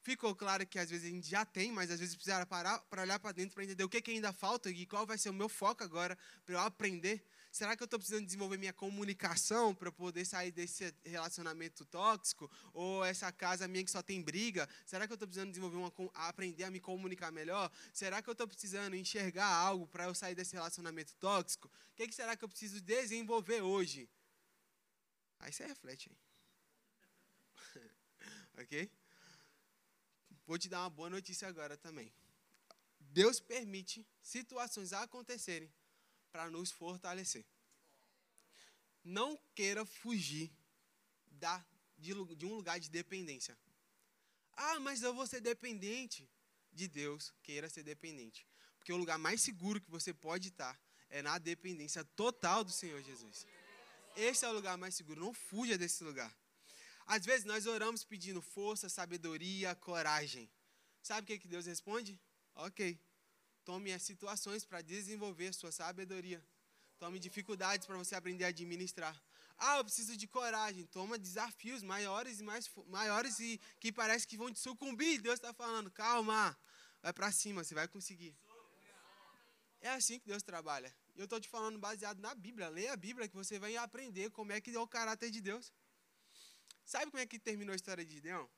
Ficou 0.00 0.34
claro 0.34 0.66
que 0.66 0.78
às 0.78 0.88
vezes 0.88 1.06
a 1.06 1.10
gente 1.10 1.28
já 1.28 1.44
tem, 1.44 1.70
mas 1.70 1.90
às 1.90 2.00
vezes 2.00 2.14
precisa 2.14 2.46
parar 2.46 2.78
para 2.88 3.02
olhar 3.02 3.18
para 3.18 3.32
dentro 3.32 3.54
para 3.54 3.64
entender 3.64 3.84
o 3.84 3.88
que, 3.88 4.00
que 4.00 4.10
ainda 4.10 4.32
falta 4.32 4.70
e 4.70 4.86
qual 4.86 5.06
vai 5.06 5.18
ser 5.18 5.28
o 5.28 5.34
meu 5.34 5.48
foco 5.48 5.84
agora 5.84 6.16
para 6.46 6.54
eu 6.54 6.60
aprender 6.60 7.22
Será 7.50 7.76
que 7.76 7.82
eu 7.82 7.86
estou 7.86 7.98
precisando 7.98 8.26
desenvolver 8.26 8.58
minha 8.58 8.72
comunicação 8.72 9.74
para 9.74 9.90
poder 9.90 10.24
sair 10.24 10.52
desse 10.52 10.94
relacionamento 11.04 11.84
tóxico? 11.86 12.50
Ou 12.72 13.04
essa 13.04 13.32
casa 13.32 13.66
minha 13.66 13.84
que 13.84 13.90
só 13.90 14.02
tem 14.02 14.22
briga? 14.22 14.68
Será 14.84 15.06
que 15.06 15.12
eu 15.12 15.14
estou 15.14 15.26
precisando 15.26 15.48
desenvolver 15.48 15.76
uma, 15.76 15.92
aprender 16.14 16.64
a 16.64 16.70
me 16.70 16.78
comunicar 16.78 17.32
melhor? 17.32 17.70
Será 17.92 18.20
que 18.20 18.28
eu 18.28 18.32
estou 18.32 18.46
precisando 18.46 18.94
enxergar 18.94 19.46
algo 19.46 19.86
para 19.86 20.04
eu 20.04 20.14
sair 20.14 20.34
desse 20.34 20.54
relacionamento 20.54 21.14
tóxico? 21.16 21.68
O 21.68 21.96
que, 21.96 22.06
que 22.06 22.14
será 22.14 22.36
que 22.36 22.44
eu 22.44 22.48
preciso 22.48 22.80
desenvolver 22.80 23.62
hoje? 23.62 24.08
Aí 25.40 25.52
você 25.52 25.66
reflete 25.66 26.10
aí. 27.76 27.82
ok? 28.62 28.90
Vou 30.46 30.58
te 30.58 30.68
dar 30.68 30.80
uma 30.80 30.90
boa 30.90 31.10
notícia 31.10 31.48
agora 31.48 31.76
também. 31.76 32.12
Deus 33.00 33.40
permite 33.40 34.06
situações 34.22 34.92
acontecerem 34.92 35.72
para 36.30 36.50
nos 36.50 36.70
fortalecer. 36.70 37.44
Não 39.02 39.38
queira 39.54 39.84
fugir 39.84 40.52
da, 41.26 41.64
de, 41.96 42.12
de 42.36 42.46
um 42.46 42.54
lugar 42.54 42.78
de 42.78 42.90
dependência. 42.90 43.56
Ah, 44.52 44.80
mas 44.80 45.02
eu 45.02 45.14
vou 45.14 45.26
ser 45.26 45.40
dependente 45.40 46.28
de 46.72 46.88
Deus. 46.88 47.32
Queira 47.42 47.68
ser 47.68 47.82
dependente. 47.82 48.46
Porque 48.78 48.92
o 48.92 48.96
lugar 48.96 49.18
mais 49.18 49.40
seguro 49.40 49.80
que 49.80 49.90
você 49.90 50.12
pode 50.12 50.48
estar 50.48 50.78
é 51.10 51.22
na 51.22 51.38
dependência 51.38 52.04
total 52.04 52.64
do 52.64 52.72
Senhor 52.72 53.02
Jesus. 53.02 53.46
Esse 54.16 54.44
é 54.44 54.48
o 54.48 54.52
lugar 54.52 54.76
mais 54.76 54.94
seguro. 54.94 55.20
Não 55.20 55.32
fuja 55.32 55.78
desse 55.78 56.02
lugar. 56.02 56.34
Às 57.06 57.24
vezes 57.24 57.44
nós 57.44 57.66
oramos 57.66 58.04
pedindo 58.04 58.42
força, 58.42 58.88
sabedoria, 58.88 59.74
coragem. 59.74 60.50
Sabe 61.02 61.22
o 61.22 61.26
que, 61.26 61.38
que 61.38 61.48
Deus 61.48 61.66
responde? 61.66 62.20
Ok. 62.54 63.00
Tome 63.68 63.92
as 63.92 64.02
situações 64.02 64.64
para 64.64 64.80
desenvolver 64.80 65.52
sua 65.52 65.70
sabedoria. 65.70 66.42
Tome 66.98 67.18
dificuldades 67.18 67.86
para 67.86 67.98
você 67.98 68.14
aprender 68.14 68.44
a 68.46 68.48
administrar. 68.48 69.14
Ah, 69.58 69.76
eu 69.76 69.84
preciso 69.84 70.16
de 70.16 70.26
coragem. 70.26 70.86
Toma 70.86 71.18
desafios 71.18 71.82
maiores 71.82 72.40
e 72.40 72.42
mais 72.42 72.70
maiores 72.86 73.38
e 73.40 73.60
que 73.78 73.92
parece 73.92 74.26
que 74.26 74.38
vão 74.38 74.50
te 74.50 74.58
sucumbir. 74.58 75.20
Deus 75.20 75.34
está 75.34 75.52
falando, 75.52 75.90
calma, 75.90 76.58
vai 77.02 77.12
para 77.12 77.30
cima, 77.30 77.62
você 77.62 77.74
vai 77.74 77.86
conseguir. 77.86 78.34
É 79.82 79.90
assim 79.90 80.18
que 80.18 80.26
Deus 80.26 80.42
trabalha. 80.42 80.90
Eu 81.14 81.24
estou 81.24 81.38
te 81.38 81.50
falando 81.50 81.78
baseado 81.78 82.20
na 82.20 82.34
Bíblia. 82.34 82.70
Leia 82.70 82.94
a 82.94 82.96
Bíblia 82.96 83.28
que 83.28 83.36
você 83.36 83.58
vai 83.58 83.76
aprender 83.76 84.30
como 84.30 84.50
é 84.50 84.62
que 84.62 84.74
é 84.74 84.80
o 84.80 84.88
caráter 84.88 85.30
de 85.30 85.42
Deus. 85.42 85.70
Sabe 86.86 87.10
como 87.10 87.22
é 87.22 87.26
que 87.26 87.38
terminou 87.38 87.74
a 87.74 87.76
história 87.76 88.02
de 88.02 88.14
Gideão? 88.14 88.48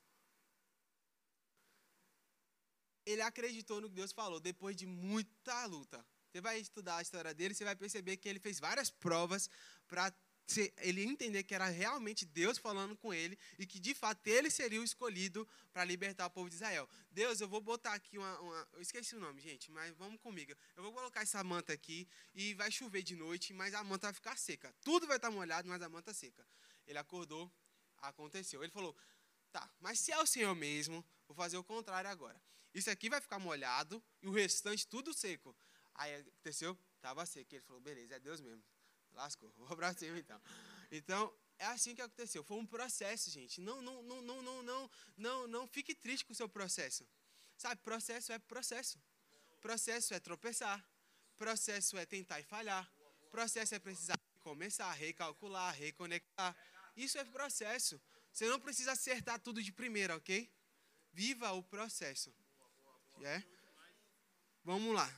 Ele 3.06 3.22
acreditou 3.22 3.80
no 3.80 3.88
que 3.88 3.94
Deus 3.94 4.12
falou 4.12 4.40
depois 4.40 4.76
de 4.76 4.86
muita 4.86 5.66
luta. 5.66 6.04
Você 6.30 6.40
vai 6.40 6.60
estudar 6.60 6.96
a 6.96 7.02
história 7.02 7.34
dele, 7.34 7.54
você 7.54 7.64
vai 7.64 7.74
perceber 7.74 8.16
que 8.16 8.28
ele 8.28 8.38
fez 8.38 8.60
várias 8.60 8.88
provas 8.88 9.50
para 9.88 10.14
ele 10.78 11.04
entender 11.04 11.42
que 11.44 11.54
era 11.54 11.68
realmente 11.68 12.24
Deus 12.24 12.58
falando 12.58 12.96
com 12.96 13.14
ele 13.14 13.38
e 13.58 13.66
que 13.66 13.78
de 13.78 13.94
fato 13.94 14.26
ele 14.26 14.50
seria 14.50 14.80
o 14.80 14.84
escolhido 14.84 15.46
para 15.72 15.84
libertar 15.84 16.26
o 16.26 16.30
povo 16.30 16.48
de 16.48 16.56
Israel. 16.56 16.88
Deus, 17.10 17.40
eu 17.40 17.48
vou 17.48 17.60
botar 17.60 17.94
aqui 17.94 18.18
uma, 18.18 18.40
uma, 18.40 18.68
Eu 18.72 18.80
esqueci 18.80 19.14
o 19.14 19.20
nome, 19.20 19.40
gente, 19.40 19.70
mas 19.70 19.94
vamos 19.96 20.20
comigo. 20.20 20.52
Eu 20.76 20.82
vou 20.82 20.92
colocar 20.92 21.22
essa 21.22 21.42
manta 21.44 21.72
aqui 21.72 22.08
e 22.34 22.54
vai 22.54 22.70
chover 22.70 23.02
de 23.02 23.14
noite, 23.14 23.52
mas 23.52 23.74
a 23.74 23.84
manta 23.84 24.08
vai 24.08 24.14
ficar 24.14 24.36
seca. 24.36 24.74
Tudo 24.82 25.06
vai 25.06 25.16
estar 25.16 25.30
molhado, 25.30 25.68
mas 25.68 25.82
a 25.82 25.88
manta 25.88 26.12
seca. 26.12 26.46
Ele 26.86 26.98
acordou, 26.98 27.50
aconteceu. 27.98 28.62
Ele 28.62 28.72
falou: 28.72 28.96
tá, 29.52 29.70
mas 29.80 29.98
se 30.00 30.10
é 30.12 30.18
o 30.18 30.26
Senhor 30.26 30.54
mesmo, 30.54 31.04
vou 31.26 31.36
fazer 31.36 31.56
o 31.56 31.64
contrário 31.64 32.10
agora. 32.10 32.40
Isso 32.72 32.90
aqui 32.90 33.10
vai 33.10 33.20
ficar 33.20 33.38
molhado 33.38 34.02
e 34.22 34.28
o 34.28 34.30
restante 34.30 34.86
tudo 34.86 35.12
seco. 35.12 35.56
Aí 35.94 36.14
aconteceu, 36.14 36.78
estava 36.96 37.26
seco. 37.26 37.54
Ele 37.54 37.62
falou, 37.62 37.80
beleza, 37.80 38.14
é 38.14 38.20
Deus 38.20 38.40
mesmo. 38.40 38.62
Lascou, 39.12 39.52
vou 39.58 39.76
para 39.76 39.92
cima 39.94 40.18
então. 40.18 40.40
Então, 40.90 41.34
é 41.58 41.66
assim 41.66 41.94
que 41.94 42.02
aconteceu. 42.02 42.42
Foi 42.42 42.56
um 42.56 42.66
processo, 42.66 43.30
gente. 43.30 43.60
Não, 43.60 43.82
não, 43.82 44.02
não, 44.02 44.22
não, 44.22 44.42
não, 44.42 44.62
não, 44.62 44.90
não, 45.16 45.46
não 45.46 45.66
fique 45.66 45.94
triste 45.94 46.24
com 46.24 46.32
o 46.32 46.36
seu 46.36 46.48
processo. 46.48 47.06
Sabe, 47.56 47.80
processo 47.82 48.32
é 48.32 48.38
processo. 48.38 48.98
Processo 49.60 50.14
é 50.14 50.20
tropeçar. 50.20 50.82
Processo 51.36 51.98
é 51.98 52.06
tentar 52.06 52.40
e 52.40 52.44
falhar. 52.44 52.90
Processo 53.30 53.74
é 53.74 53.78
precisar 53.78 54.18
começar, 54.40 54.90
recalcular, 54.92 55.74
reconectar. 55.74 56.56
Isso 56.96 57.18
é 57.18 57.24
processo. 57.24 58.00
Você 58.32 58.48
não 58.48 58.60
precisa 58.60 58.92
acertar 58.92 59.38
tudo 59.40 59.62
de 59.62 59.72
primeira, 59.72 60.16
ok? 60.16 60.50
Viva 61.12 61.52
o 61.52 61.62
processo. 61.62 62.34
É? 63.22 63.42
Vamos 64.64 64.94
lá. 64.94 65.08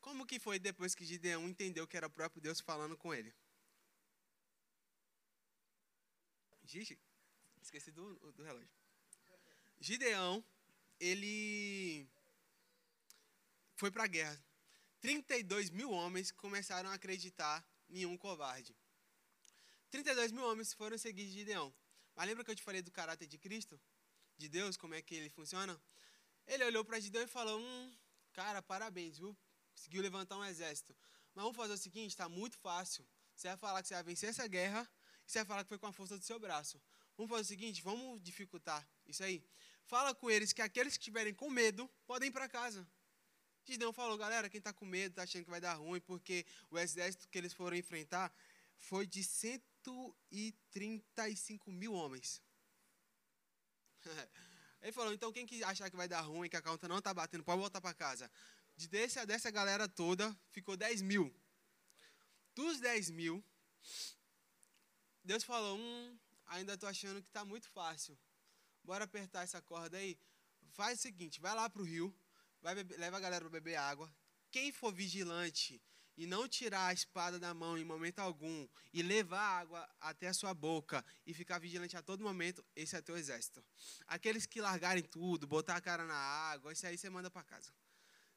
Como 0.00 0.26
que 0.26 0.38
foi 0.38 0.58
depois 0.58 0.94
que 0.94 1.04
Gideão 1.04 1.48
entendeu 1.48 1.86
que 1.86 1.96
era 1.96 2.06
o 2.06 2.10
próprio 2.10 2.42
Deus 2.42 2.60
falando 2.60 2.96
com 2.96 3.14
ele? 3.14 3.34
Gigi, 6.64 6.98
esqueci 7.62 7.90
do, 7.90 8.32
do 8.32 8.42
relógio. 8.42 8.68
Gideão, 9.80 10.44
ele 10.98 12.08
foi 13.76 13.90
para 13.90 14.04
a 14.04 14.06
guerra. 14.06 14.42
32 15.00 15.70
mil 15.70 15.90
homens 15.90 16.30
começaram 16.30 16.88
a 16.90 16.94
acreditar 16.94 17.64
em 17.90 18.06
um 18.06 18.16
covarde. 18.16 18.74
32 19.90 20.32
mil 20.32 20.44
homens 20.44 20.72
foram 20.72 20.96
seguir 20.96 21.28
Gideão. 21.28 21.74
Mas 22.14 22.26
lembra 22.26 22.44
que 22.44 22.50
eu 22.50 22.56
te 22.56 22.62
falei 22.62 22.82
do 22.82 22.90
caráter 22.90 23.26
de 23.26 23.38
Cristo? 23.38 23.80
De 24.36 24.48
Deus, 24.48 24.76
como 24.76 24.94
é 24.94 25.02
que 25.02 25.14
ele 25.14 25.28
funciona, 25.28 25.80
ele 26.46 26.64
olhou 26.64 26.84
para 26.84 27.00
Gideão 27.00 27.24
e 27.24 27.26
falou: 27.26 27.60
Hum, 27.60 27.96
cara, 28.32 28.62
parabéns, 28.62 29.18
viu? 29.18 29.36
Conseguiu 29.72 30.02
levantar 30.02 30.36
um 30.36 30.44
exército. 30.44 30.94
Mas 31.34 31.42
vamos 31.42 31.56
fazer 31.56 31.72
o 31.74 31.78
seguinte: 31.78 32.10
está 32.10 32.28
muito 32.28 32.56
fácil. 32.58 33.04
Você 33.34 33.48
vai 33.48 33.56
falar 33.56 33.82
que 33.82 33.88
você 33.88 33.94
vai 33.94 34.04
vencer 34.04 34.28
essa 34.30 34.46
guerra 34.46 34.88
e 35.26 35.30
você 35.30 35.40
vai 35.40 35.46
falar 35.46 35.64
que 35.64 35.68
foi 35.68 35.78
com 35.78 35.86
a 35.86 35.92
força 35.92 36.16
do 36.18 36.24
seu 36.24 36.38
braço. 36.38 36.80
Vamos 37.16 37.30
fazer 37.30 37.42
o 37.42 37.46
seguinte: 37.46 37.82
vamos 37.82 38.22
dificultar 38.22 38.86
isso 39.06 39.24
aí. 39.24 39.42
Fala 39.86 40.14
com 40.14 40.30
eles 40.30 40.52
que 40.52 40.62
aqueles 40.62 40.96
que 40.96 41.02
estiverem 41.02 41.34
com 41.34 41.50
medo 41.50 41.90
podem 42.06 42.28
ir 42.28 42.32
para 42.32 42.48
casa. 42.48 42.88
Gideão 43.64 43.92
falou: 43.92 44.16
galera, 44.18 44.50
quem 44.50 44.58
está 44.58 44.72
com 44.72 44.84
medo, 44.84 45.12
está 45.12 45.22
achando 45.22 45.44
que 45.44 45.50
vai 45.50 45.60
dar 45.60 45.74
ruim, 45.74 46.00
porque 46.00 46.44
o 46.70 46.78
exército 46.78 47.28
que 47.28 47.38
eles 47.38 47.52
foram 47.52 47.76
enfrentar 47.76 48.34
foi 48.76 49.06
de 49.06 49.22
135 49.24 51.70
mil 51.70 51.94
homens. 51.94 52.42
Ele 54.82 54.92
falou, 54.92 55.12
então 55.14 55.32
quem 55.32 55.46
que 55.46 55.64
achar 55.64 55.90
que 55.90 55.96
vai 55.96 56.06
dar 56.06 56.20
ruim, 56.20 56.48
que 56.48 56.56
a 56.56 56.62
conta 56.62 56.86
não 56.86 56.98
está 56.98 57.14
batendo, 57.14 57.42
pode 57.42 57.58
voltar 57.58 57.80
para 57.80 57.94
casa. 57.94 58.30
De 58.76 58.86
desse, 58.86 59.24
dessa 59.24 59.50
galera 59.50 59.88
toda, 59.88 60.36
ficou 60.50 60.76
10 60.76 61.00
mil. 61.00 61.34
Dos 62.54 62.80
10 62.80 63.10
mil, 63.10 63.42
Deus 65.24 65.42
falou, 65.42 65.78
hum, 65.78 66.18
ainda 66.46 66.74
estou 66.74 66.88
achando 66.88 67.22
que 67.22 67.28
está 67.28 67.44
muito 67.44 67.68
fácil. 67.68 68.18
Bora 68.82 69.04
apertar 69.04 69.42
essa 69.42 69.62
corda 69.62 69.96
aí. 69.96 70.18
Faz 70.72 70.98
o 70.98 71.02
seguinte, 71.02 71.40
vai 71.40 71.54
lá 71.54 71.70
para 71.70 71.80
o 71.80 71.84
rio, 71.84 72.14
vai 72.60 72.74
beber, 72.74 72.98
leva 72.98 73.16
a 73.16 73.20
galera 73.20 73.44
para 73.44 73.50
beber 73.50 73.76
água. 73.76 74.14
Quem 74.50 74.70
for 74.70 74.92
vigilante 74.92 75.80
e 76.16 76.26
não 76.26 76.48
tirar 76.48 76.86
a 76.86 76.92
espada 76.92 77.38
da 77.38 77.52
mão 77.52 77.76
em 77.76 77.84
momento 77.84 78.20
algum 78.20 78.68
e 78.92 79.02
levar 79.02 79.40
a 79.40 79.58
água 79.58 79.88
até 80.00 80.28
a 80.28 80.34
sua 80.34 80.54
boca 80.54 81.04
e 81.26 81.34
ficar 81.34 81.58
vigilante 81.58 81.96
a 81.96 82.02
todo 82.02 82.22
momento, 82.22 82.64
esse 82.74 82.96
é 82.96 83.02
teu 83.02 83.16
exército. 83.16 83.64
Aqueles 84.06 84.46
que 84.46 84.60
largarem 84.60 85.02
tudo, 85.02 85.46
botar 85.46 85.76
a 85.76 85.80
cara 85.80 86.04
na 86.04 86.14
água, 86.14 86.72
esse 86.72 86.86
aí 86.86 86.96
você 86.96 87.10
manda 87.10 87.30
para 87.30 87.42
casa. 87.42 87.72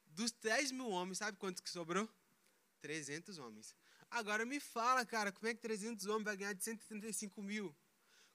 Dos 0.07 0.31
10 0.31 0.71
mil 0.71 0.89
homens, 0.89 1.19
sabe 1.19 1.37
quantos 1.37 1.61
que 1.61 1.69
sobrou? 1.69 2.09
300 2.81 3.37
homens. 3.37 3.75
Agora 4.09 4.45
me 4.45 4.59
fala, 4.59 5.05
cara, 5.05 5.31
como 5.31 5.47
é 5.47 5.53
que 5.53 5.61
300 5.61 6.05
homens 6.07 6.23
vai 6.23 6.37
ganhar 6.37 6.53
de 6.53 6.63
135 6.63 7.41
mil? 7.43 7.75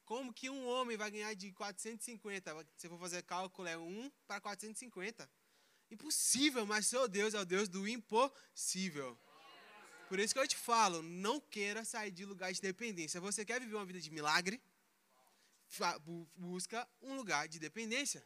Como 0.04 0.32
que 0.32 0.50
um 0.50 0.66
homem 0.66 0.96
vai 0.96 1.10
ganhar 1.10 1.34
de 1.34 1.52
450? 1.52 2.66
Se 2.76 2.88
for 2.88 2.98
fazer 2.98 3.22
cálculo, 3.22 3.68
é 3.68 3.78
1 3.78 4.10
para 4.26 4.40
450. 4.40 5.28
Impossível, 5.90 6.66
mas 6.66 6.86
seu 6.86 7.08
Deus 7.08 7.34
é 7.34 7.40
o 7.40 7.44
Deus 7.44 7.68
do 7.68 7.86
impossível. 7.86 9.18
Por 10.12 10.20
isso 10.20 10.34
que 10.34 10.40
eu 10.40 10.46
te 10.46 10.58
falo, 10.58 11.00
não 11.00 11.40
queira 11.40 11.86
sair 11.86 12.10
de 12.10 12.26
lugar 12.26 12.52
de 12.52 12.60
dependência. 12.60 13.18
Você 13.18 13.46
quer 13.46 13.58
viver 13.58 13.76
uma 13.76 13.86
vida 13.86 13.98
de 13.98 14.10
milagre? 14.10 14.60
Busca 16.36 16.86
um 17.00 17.14
lugar 17.14 17.48
de 17.48 17.58
dependência. 17.58 18.22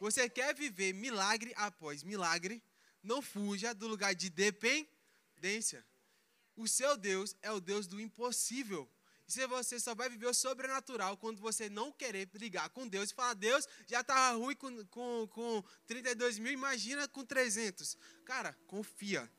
Você 0.00 0.28
quer 0.28 0.52
viver 0.52 0.92
milagre 0.92 1.52
após 1.54 2.02
milagre? 2.02 2.60
Não 3.00 3.22
fuja 3.22 3.72
do 3.72 3.86
lugar 3.86 4.12
de 4.12 4.28
dependência. 4.28 5.86
O 6.56 6.66
seu 6.66 6.96
Deus 6.96 7.36
é 7.42 7.52
o 7.52 7.60
Deus 7.60 7.86
do 7.86 8.00
impossível. 8.00 8.90
E 9.28 9.30
se 9.30 9.46
você 9.46 9.78
só 9.78 9.94
vai 9.94 10.08
viver 10.08 10.26
o 10.26 10.34
sobrenatural 10.34 11.16
quando 11.16 11.40
você 11.40 11.68
não 11.68 11.92
querer 11.92 12.26
brigar 12.26 12.70
com 12.70 12.88
Deus 12.88 13.12
e 13.12 13.14
falar, 13.14 13.34
Deus, 13.34 13.68
já 13.86 14.00
estava 14.00 14.36
ruim 14.36 14.56
com, 14.56 14.84
com, 14.86 15.28
com 15.28 15.64
32 15.86 16.40
mil, 16.40 16.50
imagina 16.50 17.06
com 17.06 17.24
300. 17.24 17.96
Cara, 18.24 18.52
confia, 18.66 19.30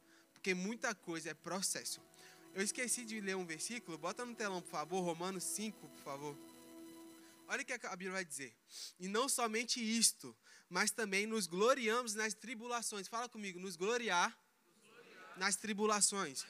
porque 0.41 0.55
muita 0.55 0.95
coisa 0.95 1.29
é 1.29 1.33
processo. 1.35 2.01
Eu 2.55 2.63
esqueci 2.63 3.05
de 3.05 3.21
ler 3.21 3.35
um 3.35 3.45
versículo, 3.45 3.95
bota 3.95 4.25
no 4.25 4.33
telão, 4.33 4.59
por 4.59 4.71
favor, 4.71 5.01
Romanos 5.01 5.43
5, 5.43 5.87
por 5.87 5.99
favor. 5.99 6.35
Olha 7.47 7.61
o 7.61 7.65
que 7.65 7.73
a 7.73 7.89
Bíblia 7.91 8.13
vai 8.13 8.25
dizer. 8.25 8.51
E 8.99 9.07
não 9.07 9.29
somente 9.29 9.79
isto, 9.79 10.35
mas 10.67 10.89
também 10.89 11.27
nos 11.27 11.45
gloriamos 11.45 12.15
nas 12.15 12.33
tribulações. 12.33 13.07
Fala 13.07 13.29
comigo, 13.29 13.59
nos 13.59 13.75
gloriar, 13.75 14.35
nos 14.83 14.89
gloriar. 14.89 15.37
nas 15.37 15.55
tribulações. 15.57 16.43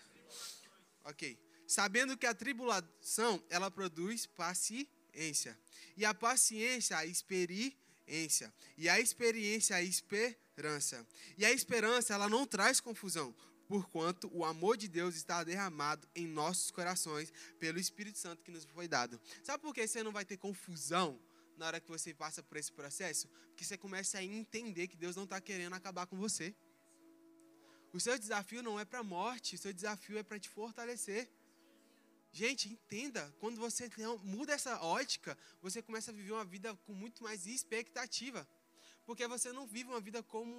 Ok. 1.03 1.37
Sabendo 1.67 2.15
que 2.15 2.25
a 2.25 2.33
tribulação, 2.33 3.43
ela 3.49 3.69
produz 3.69 4.25
paciência. 4.25 5.59
E 5.97 6.05
a 6.05 6.13
paciência, 6.13 6.97
a 6.97 7.05
experiência. 7.05 8.53
E 8.77 8.87
a 8.87 9.01
experiência, 9.01 9.75
a 9.75 9.83
esperança. 9.83 11.05
E 11.37 11.43
a 11.43 11.51
esperança, 11.51 12.13
ela 12.13 12.29
não 12.29 12.45
traz 12.47 12.79
confusão, 12.79 13.35
porquanto 13.71 14.29
o 14.33 14.43
amor 14.43 14.75
de 14.75 14.89
Deus 14.89 15.15
está 15.15 15.45
derramado 15.45 16.05
em 16.13 16.27
nossos 16.27 16.71
corações 16.71 17.31
pelo 17.57 17.79
Espírito 17.79 18.17
Santo 18.17 18.43
que 18.43 18.51
nos 18.51 18.65
foi 18.65 18.85
dado. 18.85 19.17
Sabe 19.41 19.63
por 19.63 19.73
que 19.73 19.87
você 19.87 20.03
não 20.03 20.11
vai 20.11 20.25
ter 20.25 20.35
confusão 20.35 21.17
na 21.55 21.67
hora 21.67 21.79
que 21.79 21.87
você 21.87 22.13
passa 22.13 22.43
por 22.43 22.57
esse 22.57 22.69
processo? 22.69 23.29
Porque 23.47 23.63
você 23.63 23.77
começa 23.77 24.17
a 24.17 24.23
entender 24.25 24.89
que 24.89 24.97
Deus 24.97 25.15
não 25.15 25.23
está 25.23 25.39
querendo 25.39 25.73
acabar 25.73 26.05
com 26.05 26.17
você. 26.17 26.53
O 27.93 27.99
seu 28.01 28.19
desafio 28.19 28.61
não 28.61 28.77
é 28.77 28.83
para 28.83 28.99
a 28.99 29.03
morte, 29.03 29.55
o 29.55 29.57
seu 29.57 29.71
desafio 29.71 30.17
é 30.17 30.23
para 30.23 30.37
te 30.37 30.49
fortalecer. 30.49 31.29
Gente, 32.33 32.67
entenda, 32.67 33.33
quando 33.39 33.57
você 33.57 33.89
muda 34.21 34.51
essa 34.51 34.81
ótica, 34.83 35.37
você 35.61 35.81
começa 35.81 36.11
a 36.11 36.13
viver 36.13 36.33
uma 36.33 36.43
vida 36.43 36.75
com 36.85 36.93
muito 36.93 37.23
mais 37.23 37.47
expectativa. 37.47 38.45
Porque 39.05 39.25
você 39.27 39.53
não 39.53 39.65
vive 39.65 39.89
uma 39.89 40.01
vida 40.01 40.21
como 40.21 40.53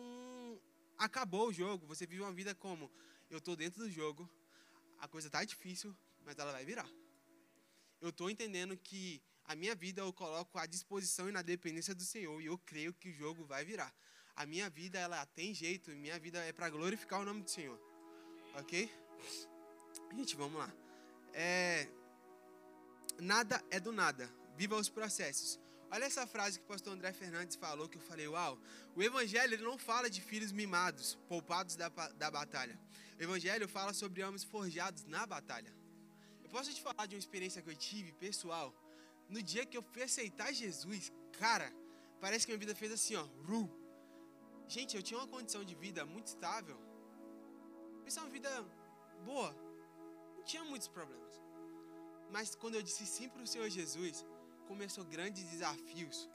acabou 1.05 1.49
o 1.49 1.53
jogo, 1.53 1.87
você 1.87 2.07
vive 2.07 2.23
uma 2.23 2.33
vida 2.33 2.55
como 2.55 2.91
eu 3.31 3.39
estou 3.39 3.57
dentro 3.57 3.83
do 3.83 3.91
jogo, 3.91 4.29
a 5.01 5.09
coisa 5.09 5.27
está 5.27 5.43
difícil, 5.45 5.95
mas 6.25 6.39
ela 6.39 6.53
vai 6.53 6.65
virar. 6.65 6.89
Eu 8.01 8.11
estou 8.11 8.31
entendendo 8.31 8.77
que 8.77 9.21
a 9.45 9.55
minha 9.57 9.75
vida 9.75 10.01
eu 10.01 10.13
coloco 10.13 10.59
à 10.59 10.67
disposição 10.67 11.29
e 11.29 11.33
na 11.33 11.43
dependência 11.43 11.95
do 11.95 12.05
Senhor 12.05 12.41
e 12.41 12.47
eu 12.47 12.57
creio 12.59 12.93
que 12.95 13.09
o 13.09 13.13
jogo 13.13 13.45
vai 13.45 13.65
virar. 13.65 13.93
A 14.37 14.47
minha 14.47 14.71
vida 14.71 14.99
ela 14.99 15.27
tem 15.27 15.53
jeito, 15.53 15.91
minha 15.91 16.19
vida 16.19 16.39
é 16.45 16.53
para 16.53 16.71
glorificar 16.71 17.21
o 17.21 17.25
nome 17.25 17.43
do 17.43 17.51
Senhor. 17.51 17.79
OK? 18.61 18.91
Gente, 20.17 20.37
vamos 20.37 20.59
lá. 20.59 20.73
É 21.33 21.89
nada 23.19 23.63
é 23.71 23.81
do 23.81 23.93
nada. 23.93 24.31
Viva 24.57 24.77
os 24.77 24.89
processos. 24.89 25.59
Olha 25.95 26.07
essa 26.07 26.27
frase 26.27 26.59
que 26.59 26.65
o 26.65 26.69
pastor 26.69 26.95
André 26.95 27.13
Fernandes 27.13 27.55
falou 27.55 27.89
que 27.89 27.99
eu 27.99 28.03
falei, 28.03 28.27
uau. 28.27 28.59
O 28.97 29.03
evangelho 29.03 29.55
ele 29.55 29.63
não 29.63 29.77
fala 29.77 30.09
de 30.09 30.21
filhos 30.23 30.51
mimados, 30.51 31.19
poupados 31.29 31.77
da, 31.77 31.89
da 31.89 32.31
batalha. 32.31 32.77
O 33.19 33.23
evangelho 33.23 33.69
fala 33.69 33.93
sobre 33.93 34.23
homens 34.25 34.43
forjados 34.43 35.05
na 35.05 35.27
batalha. 35.27 35.73
Eu 36.43 36.49
posso 36.49 36.73
te 36.73 36.81
falar 36.81 37.05
de 37.07 37.15
uma 37.15 37.19
experiência 37.19 37.61
que 37.61 37.69
eu 37.69 37.77
tive 37.77 38.11
pessoal 38.13 38.75
no 39.29 39.43
dia 39.43 39.65
que 39.65 39.77
eu 39.77 39.83
fui 39.83 40.03
aceitar 40.03 40.53
Jesus, 40.53 41.13
cara, 41.39 41.73
parece 42.21 42.45
que 42.45 42.53
minha 42.53 42.59
vida 42.59 42.75
fez 42.75 42.93
assim, 42.93 43.15
ó, 43.17 43.25
ru. 43.47 43.63
Gente, 44.69 44.97
eu 44.97 45.03
tinha 45.03 45.19
uma 45.19 45.27
condição 45.27 45.65
de 45.65 45.75
vida 45.75 46.05
muito 46.05 46.27
estável. 46.27 46.79
Isso 48.07 48.19
é 48.19 48.23
uma 48.23 48.31
vida 48.31 48.51
boa. 49.25 49.51
Não 50.37 50.45
tinha 50.45 50.65
muitos 50.65 50.89
problemas. 50.89 51.35
Mas 52.31 52.55
quando 52.55 52.75
eu 52.75 52.83
disse 52.83 53.07
sim 53.07 53.29
para 53.29 53.43
o 53.43 53.47
Senhor 53.47 53.69
Jesus, 53.71 54.25
começou 54.63 55.05
grandes 55.05 55.45
desafios. 55.45 56.29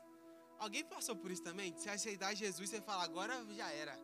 Alguém 0.59 0.83
passou 0.83 1.15
por 1.15 1.31
isso 1.31 1.43
também? 1.43 1.77
Se 1.77 1.89
aceitar 1.89 2.33
Jesus, 2.35 2.69
você 2.69 2.81
fala, 2.81 3.03
agora 3.03 3.33
já 3.55 3.71
era. 3.71 3.97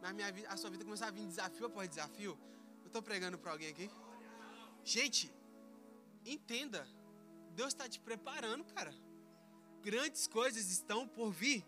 Mas 0.00 0.14
minha 0.14 0.30
vida, 0.32 0.48
a 0.48 0.56
sua 0.56 0.70
vida 0.70 0.84
começou 0.84 1.06
a 1.06 1.10
vir 1.10 1.26
desafio 1.26 1.66
após 1.66 1.88
desafio. 1.88 2.38
Eu 2.82 2.86
estou 2.86 3.02
pregando 3.02 3.38
para 3.38 3.52
alguém 3.52 3.68
aqui. 3.68 3.90
Gente, 4.84 5.32
entenda. 6.24 6.86
Deus 7.54 7.68
está 7.68 7.88
te 7.88 8.00
preparando, 8.00 8.64
cara. 8.64 8.94
Grandes 9.82 10.26
coisas 10.26 10.70
estão 10.70 11.06
por 11.06 11.30
vir. 11.30 11.66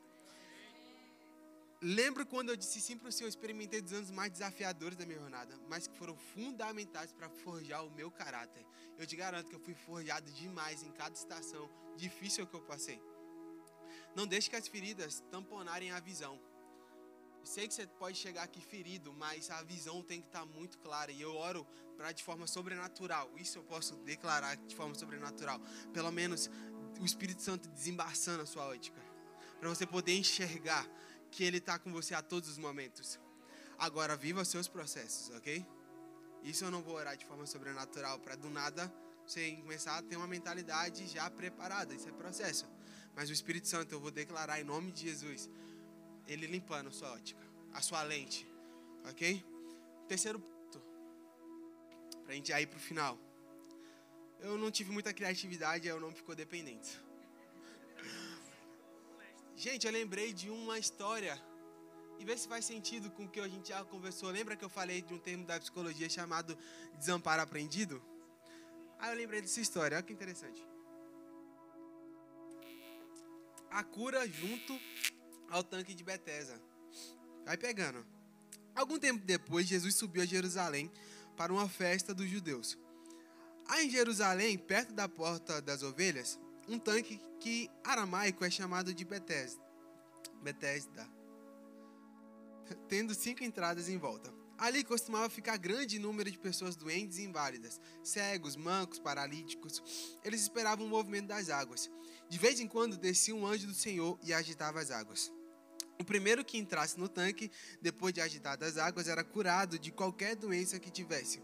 Lembro 1.82 2.26
quando 2.26 2.50
eu 2.50 2.56
disse 2.56 2.78
sim 2.78 2.98
para 2.98 3.08
o 3.08 3.12
Senhor, 3.12 3.28
experimentei 3.28 3.80
dos 3.80 3.94
anos 3.94 4.10
mais 4.10 4.30
desafiadores 4.30 4.98
da 4.98 5.06
minha 5.06 5.18
jornada, 5.18 5.58
mas 5.66 5.86
que 5.86 5.96
foram 5.96 6.14
fundamentais 6.14 7.10
para 7.10 7.30
forjar 7.30 7.86
o 7.86 7.90
meu 7.90 8.10
caráter. 8.10 8.66
Eu 8.98 9.06
te 9.06 9.16
garanto 9.16 9.48
que 9.48 9.54
eu 9.54 9.60
fui 9.60 9.72
forjado 9.72 10.30
demais 10.32 10.82
em 10.82 10.92
cada 10.92 11.14
estação 11.14 11.70
difícil 11.96 12.46
que 12.46 12.54
eu 12.54 12.60
passei. 12.60 13.00
Não 14.14 14.26
deixe 14.26 14.50
que 14.50 14.56
as 14.56 14.68
feridas 14.68 15.20
tamponarem 15.30 15.90
a 15.90 16.00
visão. 16.00 16.38
Sei 17.42 17.66
que 17.66 17.72
você 17.72 17.86
pode 17.86 18.18
chegar 18.18 18.42
aqui 18.42 18.60
ferido, 18.60 19.14
mas 19.14 19.50
a 19.50 19.62
visão 19.62 20.02
tem 20.02 20.20
que 20.20 20.26
estar 20.26 20.44
muito 20.44 20.78
clara. 20.80 21.10
E 21.10 21.22
eu 21.22 21.34
oro 21.34 21.66
para 21.96 22.12
de 22.12 22.22
forma 22.22 22.46
sobrenatural. 22.46 23.30
Isso 23.38 23.58
eu 23.58 23.64
posso 23.64 23.96
declarar 23.96 24.54
de 24.56 24.76
forma 24.76 24.94
sobrenatural. 24.94 25.58
Pelo 25.94 26.12
menos 26.12 26.50
o 27.00 27.06
Espírito 27.06 27.40
Santo 27.40 27.70
desembaçando 27.70 28.42
a 28.42 28.46
sua 28.46 28.66
ótica. 28.66 29.00
Para 29.58 29.68
você 29.70 29.86
poder 29.86 30.14
enxergar 30.14 30.86
que 31.30 31.44
Ele 31.44 31.58
está 31.58 31.78
com 31.78 31.92
você 31.92 32.14
a 32.14 32.22
todos 32.22 32.48
os 32.48 32.58
momentos. 32.58 33.18
Agora, 33.78 34.16
viva 34.16 34.44
seus 34.44 34.68
processos, 34.68 35.34
ok? 35.36 35.66
Isso 36.42 36.64
eu 36.64 36.70
não 36.70 36.82
vou 36.82 36.94
orar 36.94 37.16
de 37.16 37.24
forma 37.24 37.46
sobrenatural 37.46 38.18
para 38.18 38.34
do 38.34 38.50
nada 38.50 38.92
você 39.26 39.52
começar 39.56 39.96
a 39.96 40.02
ter 40.02 40.16
uma 40.16 40.26
mentalidade 40.26 41.06
já 41.06 41.30
preparada. 41.30 41.94
Isso 41.94 42.08
é 42.08 42.12
processo. 42.12 42.66
Mas 43.14 43.30
o 43.30 43.32
Espírito 43.32 43.68
Santo 43.68 43.94
eu 43.94 44.00
vou 44.00 44.10
declarar 44.10 44.60
em 44.60 44.64
nome 44.64 44.90
de 44.90 45.02
Jesus 45.02 45.48
ele 46.26 46.46
limpando 46.46 46.88
a 46.88 46.92
sua 46.92 47.12
ótica, 47.12 47.40
a 47.72 47.80
sua 47.80 48.02
lente. 48.02 48.46
Ok? 49.08 49.44
Terceiro 50.08 50.40
ponto. 50.40 50.82
Pra 52.24 52.34
gente 52.34 52.52
ir 52.52 52.66
pro 52.66 52.78
final. 52.78 53.18
Eu 54.40 54.56
não 54.56 54.70
tive 54.70 54.90
muita 54.90 55.12
criatividade, 55.12 55.88
aí 55.88 55.94
o 55.94 56.00
nome 56.00 56.14
ficou 56.14 56.34
dependente. 56.34 56.98
Gente, 59.60 59.86
eu 59.86 59.92
lembrei 59.92 60.32
de 60.32 60.48
uma 60.48 60.78
história. 60.78 61.38
E 62.18 62.24
vê 62.24 62.34
se 62.34 62.48
faz 62.48 62.64
sentido 62.64 63.10
com 63.10 63.24
o 63.24 63.28
que 63.28 63.38
a 63.40 63.46
gente 63.46 63.68
já 63.68 63.84
conversou. 63.84 64.30
Lembra 64.30 64.56
que 64.56 64.64
eu 64.64 64.70
falei 64.70 65.02
de 65.02 65.12
um 65.12 65.18
termo 65.18 65.44
da 65.44 65.60
psicologia 65.60 66.08
chamado 66.08 66.56
desamparo 66.98 67.42
aprendido? 67.42 68.02
Aí 68.98 69.10
eu 69.12 69.18
lembrei 69.18 69.42
dessa 69.42 69.60
história. 69.60 69.98
Olha 69.98 70.02
que 70.02 70.14
interessante. 70.14 70.66
A 73.70 73.84
cura 73.84 74.26
junto 74.26 74.80
ao 75.50 75.62
tanque 75.62 75.92
de 75.92 76.02
Betesda. 76.02 76.58
Vai 77.44 77.58
pegando. 77.58 78.06
Algum 78.74 78.98
tempo 78.98 79.22
depois, 79.26 79.66
Jesus 79.66 79.94
subiu 79.94 80.22
a 80.22 80.26
Jerusalém 80.26 80.90
para 81.36 81.52
uma 81.52 81.68
festa 81.68 82.14
dos 82.14 82.30
judeus. 82.30 82.78
Há 83.68 83.82
em 83.82 83.90
Jerusalém, 83.90 84.56
perto 84.56 84.94
da 84.94 85.06
porta 85.06 85.60
das 85.60 85.82
ovelhas, 85.82 86.40
um 86.70 86.78
tanque 86.78 87.20
que 87.40 87.68
aramaico 87.82 88.44
é 88.44 88.50
chamado 88.50 88.94
de 88.94 89.04
Betesda. 89.04 89.60
Betesda. 90.40 91.08
Tendo 92.88 93.14
cinco 93.14 93.42
entradas 93.42 93.88
em 93.88 93.98
volta. 93.98 94.32
Ali 94.56 94.84
costumava 94.84 95.28
ficar 95.28 95.56
grande 95.56 95.98
número 95.98 96.30
de 96.30 96.38
pessoas 96.38 96.76
doentes 96.76 97.18
e 97.18 97.24
inválidas, 97.24 97.80
cegos, 98.04 98.56
mancos, 98.56 98.98
paralíticos. 98.98 99.82
Eles 100.22 100.42
esperavam 100.42 100.86
o 100.86 100.88
movimento 100.88 101.28
das 101.28 101.50
águas. 101.50 101.90
De 102.28 102.38
vez 102.38 102.60
em 102.60 102.68
quando 102.68 102.96
descia 102.96 103.34
um 103.34 103.46
anjo 103.46 103.66
do 103.66 103.74
Senhor 103.74 104.18
e 104.22 104.32
agitava 104.32 104.78
as 104.78 104.90
águas. 104.90 105.32
O 105.98 106.04
primeiro 106.04 106.44
que 106.44 106.58
entrasse 106.58 106.98
no 106.98 107.08
tanque, 107.08 107.50
depois 107.82 108.14
de 108.14 108.20
agitadas 108.20 108.76
as 108.76 108.78
águas, 108.78 109.08
era 109.08 109.24
curado 109.24 109.78
de 109.78 109.90
qualquer 109.90 110.36
doença 110.36 110.78
que 110.78 110.90
tivesse. 110.90 111.42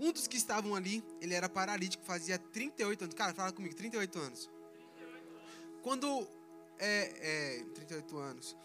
Um 0.00 0.10
dos 0.12 0.26
que 0.26 0.38
estavam 0.38 0.74
ali, 0.74 1.04
ele 1.20 1.34
era 1.34 1.46
paralítico, 1.46 2.02
fazia 2.02 2.38
38 2.38 3.04
anos. 3.04 3.14
Cara, 3.14 3.34
fala 3.34 3.52
comigo, 3.52 3.74
38 3.74 4.18
anos. 4.18 4.50
Quando. 5.82 6.26
É, 6.78 7.58
é, 7.58 7.64
38 7.74 8.16
anos. 8.16 8.56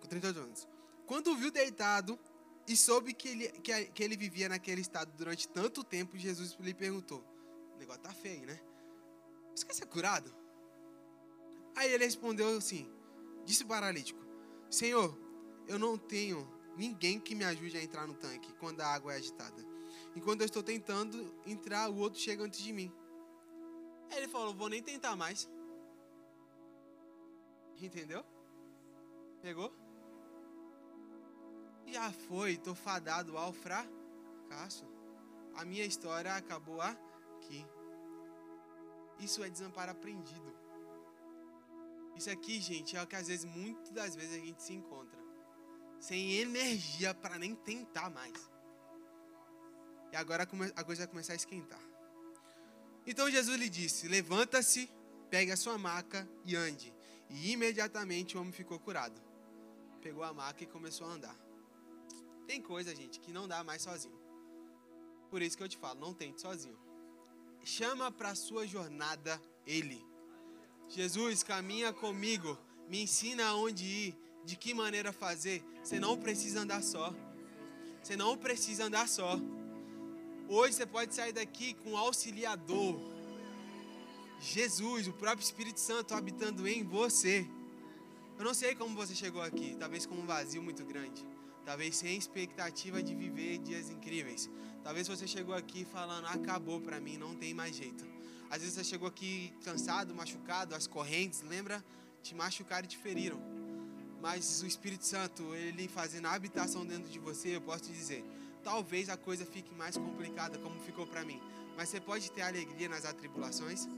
Com 0.00 0.08
38 0.08 0.40
anos. 0.40 0.68
Quando 1.06 1.36
viu 1.36 1.52
deitado 1.52 2.18
e 2.66 2.76
soube 2.76 3.14
que 3.14 3.28
ele, 3.28 3.48
que, 3.60 3.84
que 3.84 4.02
ele 4.02 4.16
vivia 4.16 4.48
naquele 4.48 4.80
estado 4.80 5.12
durante 5.16 5.48
tanto 5.48 5.84
tempo, 5.84 6.18
Jesus 6.18 6.56
lhe 6.58 6.74
perguntou: 6.74 7.24
O 7.76 7.78
negócio 7.78 8.02
tá 8.02 8.12
feio, 8.12 8.44
né? 8.46 8.58
Você 9.54 9.64
quer 9.64 9.74
ser 9.74 9.86
curado? 9.86 10.34
Aí 11.76 11.92
ele 11.92 12.04
respondeu 12.04 12.56
assim: 12.56 12.90
Disse 13.44 13.62
o 13.62 13.66
paralítico: 13.68 14.20
Senhor, 14.68 15.16
eu 15.68 15.78
não 15.78 15.96
tenho 15.96 16.52
ninguém 16.76 17.20
que 17.20 17.32
me 17.36 17.44
ajude 17.44 17.76
a 17.76 17.82
entrar 17.82 18.08
no 18.08 18.14
tanque 18.14 18.52
quando 18.54 18.80
a 18.80 18.88
água 18.88 19.12
é 19.12 19.16
agitada. 19.16 19.69
Enquanto 20.14 20.40
eu 20.40 20.46
estou 20.46 20.62
tentando 20.62 21.32
entrar, 21.46 21.88
o 21.88 21.96
outro 21.98 22.18
chega 22.18 22.42
antes 22.42 22.60
de 22.60 22.72
mim. 22.72 22.92
Aí 24.10 24.18
ele 24.18 24.28
falou: 24.28 24.54
Vou 24.54 24.68
nem 24.68 24.82
tentar 24.82 25.14
mais. 25.16 25.48
Entendeu? 27.80 28.24
Pegou? 29.40 29.72
Já 31.86 32.12
foi, 32.12 32.52
estou 32.52 32.74
fadado 32.74 33.36
ao 33.36 33.52
fracasso. 33.52 34.86
A 35.54 35.64
minha 35.64 35.84
história 35.84 36.34
acabou 36.34 36.80
aqui. 36.80 37.66
Isso 39.18 39.42
é 39.42 39.50
desamparo 39.50 39.90
aprendido. 39.90 40.54
Isso 42.14 42.30
aqui, 42.30 42.60
gente, 42.60 42.96
é 42.96 43.02
o 43.02 43.06
que 43.06 43.16
às 43.16 43.28
vezes, 43.28 43.44
muitas 43.44 43.90
das 43.90 44.14
vezes, 44.14 44.36
a 44.36 44.44
gente 44.44 44.62
se 44.62 44.74
encontra. 44.74 45.18
Sem 45.98 46.34
energia 46.34 47.14
para 47.14 47.38
nem 47.38 47.54
tentar 47.54 48.10
mais. 48.10 48.50
E 50.12 50.16
agora 50.16 50.42
a 50.42 50.84
coisa 50.84 51.02
vai 51.02 51.06
começar 51.06 51.32
a 51.32 51.36
esquentar. 51.36 51.80
Então 53.06 53.30
Jesus 53.30 53.58
lhe 53.58 53.68
disse: 53.68 54.08
Levanta-se, 54.08 54.90
pegue 55.30 55.52
a 55.52 55.56
sua 55.56 55.78
maca 55.78 56.28
e 56.44 56.56
ande. 56.56 56.92
E 57.28 57.52
imediatamente 57.52 58.36
o 58.36 58.40
homem 58.40 58.52
ficou 58.52 58.78
curado. 58.78 59.20
Pegou 60.02 60.24
a 60.24 60.32
maca 60.32 60.64
e 60.64 60.66
começou 60.66 61.06
a 61.06 61.10
andar. 61.10 61.36
Tem 62.46 62.60
coisa, 62.60 62.94
gente, 62.94 63.20
que 63.20 63.32
não 63.32 63.46
dá 63.46 63.62
mais 63.62 63.82
sozinho. 63.82 64.18
Por 65.30 65.40
isso 65.40 65.56
que 65.56 65.62
eu 65.62 65.68
te 65.68 65.76
falo, 65.76 66.00
não 66.00 66.12
tente 66.12 66.40
sozinho. 66.40 66.78
Chama 67.62 68.10
para 68.10 68.34
sua 68.34 68.66
jornada 68.66 69.40
Ele. 69.64 70.04
Jesus, 70.88 71.44
caminha 71.44 71.92
comigo, 71.92 72.58
me 72.88 73.02
ensina 73.02 73.46
aonde 73.46 73.84
ir, 73.84 74.18
de 74.44 74.56
que 74.56 74.74
maneira 74.74 75.12
fazer. 75.12 75.62
Você 75.84 76.00
não 76.00 76.18
precisa 76.18 76.60
andar 76.60 76.82
só. 76.82 77.14
Você 78.02 78.16
não 78.16 78.36
precisa 78.36 78.86
andar 78.86 79.08
só. 79.08 79.38
Hoje 80.52 80.74
você 80.74 80.84
pode 80.84 81.14
sair 81.14 81.32
daqui 81.32 81.74
com 81.74 81.92
um 81.92 81.96
auxiliador. 81.96 83.00
Jesus, 84.40 85.06
o 85.06 85.12
próprio 85.12 85.44
Espírito 85.44 85.78
Santo 85.78 86.12
habitando 86.12 86.66
em 86.66 86.82
você. 86.82 87.46
Eu 88.36 88.44
não 88.44 88.52
sei 88.52 88.74
como 88.74 88.96
você 88.96 89.14
chegou 89.14 89.40
aqui, 89.40 89.76
talvez 89.78 90.04
com 90.06 90.16
um 90.16 90.26
vazio 90.26 90.60
muito 90.60 90.84
grande, 90.84 91.24
talvez 91.64 91.94
sem 91.94 92.16
expectativa 92.16 93.00
de 93.00 93.14
viver 93.14 93.58
dias 93.58 93.90
incríveis. 93.90 94.50
Talvez 94.82 95.06
você 95.06 95.24
chegou 95.24 95.54
aqui 95.54 95.84
falando: 95.84 96.26
acabou 96.26 96.80
para 96.80 96.98
mim, 96.98 97.16
não 97.16 97.36
tem 97.36 97.54
mais 97.54 97.76
jeito. 97.76 98.04
Às 98.50 98.58
vezes 98.58 98.74
você 98.74 98.82
chegou 98.82 99.06
aqui 99.06 99.54
cansado, 99.64 100.12
machucado, 100.12 100.74
as 100.74 100.88
correntes, 100.88 101.42
lembra? 101.42 101.84
Te 102.24 102.34
machucaram 102.34 102.86
e 102.86 102.88
te 102.88 102.96
feriram. 102.96 103.40
Mas 104.20 104.62
o 104.64 104.66
Espírito 104.66 105.06
Santo, 105.06 105.54
ele 105.54 105.86
fazendo 105.86 106.26
a 106.26 106.32
habitação 106.32 106.84
dentro 106.84 107.08
de 107.08 107.20
você, 107.20 107.54
eu 107.54 107.60
posso 107.60 107.84
te 107.84 107.92
dizer, 107.92 108.24
talvez 108.62 109.08
a 109.08 109.16
coisa 109.16 109.44
fique 109.44 109.74
mais 109.74 109.96
complicada, 109.96 110.58
como 110.58 110.78
ficou 110.80 111.06
para 111.06 111.24
mim. 111.24 111.40
Mas 111.76 111.88
você 111.88 112.00
pode 112.00 112.30
ter 112.30 112.42
alegria 112.42 112.88
nas 112.88 113.04
atribulações. 113.04 113.88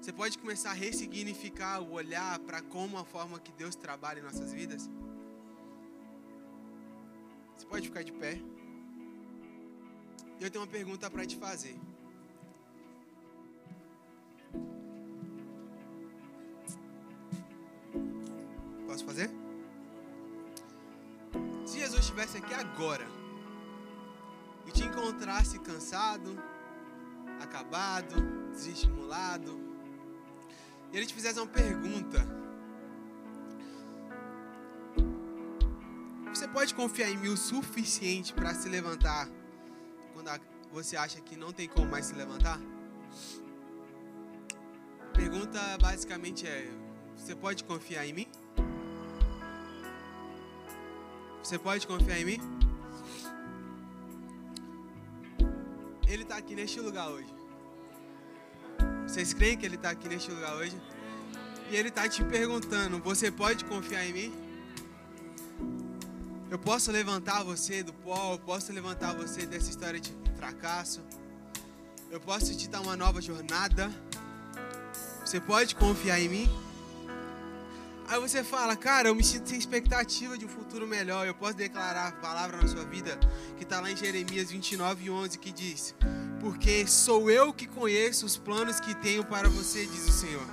Você 0.00 0.12
pode 0.12 0.38
começar 0.38 0.70
a 0.70 0.74
ressignificar 0.74 1.80
o 1.80 1.92
olhar 1.92 2.38
para 2.40 2.62
como 2.62 2.98
a 2.98 3.04
forma 3.04 3.40
que 3.40 3.50
Deus 3.52 3.74
trabalha 3.74 4.20
em 4.20 4.22
nossas 4.22 4.52
vidas. 4.52 4.88
Você 7.56 7.66
pode 7.66 7.88
ficar 7.88 8.04
de 8.04 8.12
pé. 8.12 8.38
Eu 10.40 10.50
tenho 10.50 10.62
uma 10.62 10.70
pergunta 10.70 11.10
para 11.10 11.26
te 11.26 11.36
fazer. 11.36 11.76
Posso 18.86 19.04
fazer? 19.04 19.35
Estivesse 22.16 22.38
aqui 22.38 22.54
agora 22.54 23.06
e 24.66 24.70
te 24.70 24.84
encontrasse 24.84 25.58
cansado, 25.58 26.42
acabado, 27.42 28.14
desestimulado, 28.52 29.60
e 30.90 30.96
ele 30.96 31.04
te 31.04 31.12
fizesse 31.12 31.38
uma 31.38 31.46
pergunta: 31.46 32.26
Você 36.30 36.48
pode 36.48 36.74
confiar 36.74 37.10
em 37.10 37.18
mim 37.18 37.28
o 37.28 37.36
suficiente 37.36 38.32
para 38.32 38.54
se 38.54 38.66
levantar 38.66 39.28
quando 40.14 40.30
você 40.72 40.96
acha 40.96 41.20
que 41.20 41.36
não 41.36 41.52
tem 41.52 41.68
como 41.68 41.86
mais 41.90 42.06
se 42.06 42.14
levantar? 42.14 42.58
A 45.02 45.12
pergunta 45.12 45.60
basicamente 45.78 46.46
é: 46.46 46.66
Você 47.14 47.36
pode 47.36 47.62
confiar 47.62 48.06
em 48.06 48.14
mim? 48.14 48.25
Você 51.46 51.60
pode 51.60 51.86
confiar 51.86 52.18
em 52.18 52.24
mim? 52.24 52.40
Ele 56.08 56.24
está 56.24 56.38
aqui 56.38 56.56
neste 56.56 56.80
lugar 56.80 57.08
hoje. 57.08 57.32
Vocês 59.06 59.32
creem 59.32 59.56
que 59.56 59.64
Ele 59.64 59.76
está 59.76 59.90
aqui 59.90 60.08
neste 60.08 60.28
lugar 60.28 60.56
hoje? 60.56 60.76
E 61.70 61.76
Ele 61.76 61.88
está 61.88 62.08
te 62.08 62.24
perguntando: 62.24 62.98
Você 62.98 63.30
pode 63.30 63.64
confiar 63.64 64.04
em 64.04 64.12
mim? 64.12 64.34
Eu 66.50 66.58
posso 66.58 66.90
levantar 66.90 67.44
você 67.44 67.80
do 67.80 67.92
pó, 67.92 68.32
eu 68.32 68.40
posso 68.40 68.72
levantar 68.72 69.14
você 69.14 69.46
dessa 69.46 69.70
história 69.70 70.00
de 70.00 70.12
fracasso. 70.36 71.00
Eu 72.10 72.18
posso 72.18 72.56
te 72.56 72.68
dar 72.68 72.80
uma 72.80 72.96
nova 72.96 73.22
jornada. 73.22 73.88
Você 75.24 75.40
pode 75.40 75.76
confiar 75.76 76.18
em 76.18 76.28
mim? 76.28 76.66
Aí 78.08 78.20
você 78.20 78.44
fala, 78.44 78.76
cara, 78.76 79.08
eu 79.08 79.14
me 79.16 79.24
sinto 79.24 79.48
sem 79.48 79.58
expectativa 79.58 80.38
de 80.38 80.44
um 80.44 80.48
futuro 80.48 80.86
melhor. 80.86 81.26
Eu 81.26 81.34
posso 81.34 81.54
declarar 81.54 82.08
a 82.08 82.12
palavra 82.12 82.56
na 82.56 82.68
sua 82.68 82.84
vida 82.84 83.18
que 83.56 83.64
está 83.64 83.80
lá 83.80 83.90
em 83.90 83.96
Jeremias 83.96 84.50
29, 84.50 85.10
11, 85.10 85.38
que 85.38 85.50
diz: 85.50 85.92
Porque 86.40 86.86
sou 86.86 87.28
eu 87.28 87.52
que 87.52 87.66
conheço 87.66 88.24
os 88.24 88.36
planos 88.36 88.78
que 88.78 88.94
tenho 88.94 89.24
para 89.24 89.48
você, 89.48 89.84
diz 89.86 90.08
o 90.08 90.12
Senhor. 90.12 90.46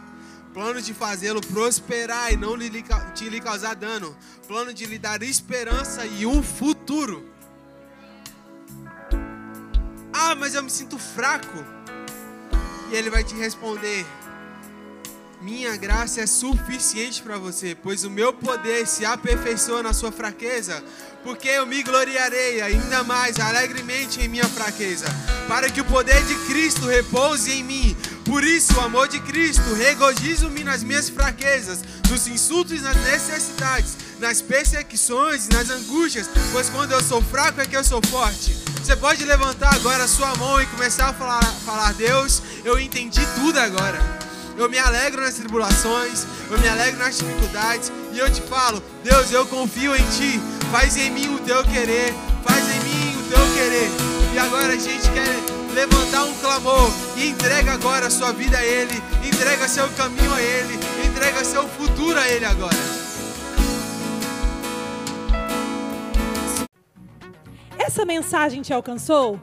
Plano 0.52 0.82
de 0.82 0.94
fazê-lo 0.96 1.42
prosperar 1.42 2.34
e 2.34 2.38
não 2.38 2.58
te 3.14 3.30
lhe 3.30 3.40
causar 3.40 3.76
dano. 3.76 4.16
Plano 4.48 4.74
de 4.74 4.86
lhe 4.88 4.98
dar 4.98 5.22
esperança 5.22 6.06
e 6.08 6.26
um 6.26 6.42
futuro. 6.42 7.32
Ah, 10.12 10.34
mas 10.34 10.56
eu 10.56 10.64
me 10.64 10.72
sinto 10.72 10.98
fraco. 10.98 11.64
E 12.92 12.96
ele 12.96 13.12
vai 13.12 13.24
te 13.24 13.36
responder: 13.36 14.06
minha 15.44 15.76
graça 15.76 16.22
é 16.22 16.26
suficiente 16.26 17.22
para 17.22 17.38
você, 17.38 17.76
pois 17.76 18.06
o 18.06 18.10
meu 18.10 18.32
poder 18.32 18.88
se 18.88 19.04
aperfeiçoa 19.04 19.84
na 19.84 19.92
sua 19.92 20.10
fraqueza, 20.10 20.82
porque 21.22 21.50
eu 21.50 21.66
me 21.66 21.84
gloriarei 21.84 22.62
ainda 22.62 23.04
mais 23.04 23.38
alegremente 23.38 24.22
em 24.22 24.30
minha 24.30 24.48
fraqueza, 24.48 25.06
para 25.46 25.70
que 25.70 25.82
o 25.82 25.86
poder 25.86 26.24
de 26.24 26.36
Cristo 26.46 26.88
repouse 26.88 27.52
em 27.52 27.62
mim. 27.62 27.98
Por 28.24 28.42
isso, 28.42 28.74
o 28.78 28.80
amor 28.80 29.10
de 29.10 29.20
Cristo, 29.20 29.74
regozijo-me 29.74 30.64
nas 30.64 30.82
minhas 30.82 31.10
fraquezas, 31.10 31.84
nos 32.10 32.26
insultos 32.26 32.80
e 32.80 32.82
nas 32.82 32.96
necessidades, 33.04 33.98
nas 34.20 34.42
perseguições 34.42 35.48
e 35.48 35.54
nas 35.54 35.70
angústias, 35.70 36.30
pois 36.54 36.70
quando 36.70 36.94
eu 36.94 37.04
sou 37.04 37.22
fraco 37.22 37.60
é 37.60 37.66
que 37.66 37.76
eu 37.76 37.84
sou 37.84 38.02
forte. 38.08 38.58
Você 38.82 38.96
pode 38.96 39.26
levantar 39.26 39.76
agora 39.76 40.06
a 40.06 40.08
sua 40.08 40.34
mão 40.38 40.62
e 40.62 40.66
começar 40.68 41.10
a 41.10 41.14
falar, 41.14 41.44
falar 41.66 41.94
Deus, 41.96 42.42
eu 42.64 42.80
entendi 42.80 43.22
tudo 43.36 43.60
agora. 43.60 44.23
Eu 44.58 44.70
me 44.70 44.78
alegro 44.78 45.22
nas 45.22 45.36
tribulações, 45.36 46.26
eu 46.50 46.60
me 46.60 46.68
alegro 46.68 47.00
nas 47.00 47.18
dificuldades. 47.18 47.92
E 48.12 48.20
eu 48.20 48.32
te 48.32 48.42
falo, 48.42 48.82
Deus, 49.04 49.32
eu 49.32 49.46
confio 49.48 49.96
em 49.96 50.04
Ti. 50.10 50.40
Faz 50.72 50.96
em 50.96 51.10
mim 51.12 51.34
o 51.34 51.40
Teu 51.40 51.64
querer, 51.64 52.14
faz 52.44 52.64
em 52.70 52.80
mim 52.82 53.18
o 53.18 53.30
Teu 53.30 53.54
querer. 53.56 53.90
E 54.34 54.40
agora 54.40 54.74
a 54.74 54.78
gente 54.78 55.10
quer 55.12 55.74
levantar 55.74 56.24
um 56.24 56.34
clamor 56.36 56.92
e 57.18 57.30
entrega 57.30 57.74
agora 57.74 58.08
a 58.08 58.10
sua 58.10 58.32
vida 58.32 58.58
a 58.58 58.64
Ele, 58.64 59.02
entrega 59.26 59.68
seu 59.68 59.88
caminho 59.90 60.34
a 60.34 60.42
Ele, 60.42 60.80
entrega 61.06 61.44
seu 61.44 61.68
futuro 61.68 62.20
a 62.20 62.28
Ele 62.28 62.46
agora. 62.46 62.76
Essa 67.78 68.06
mensagem 68.06 68.62
te 68.62 68.74
alcançou? 68.74 69.40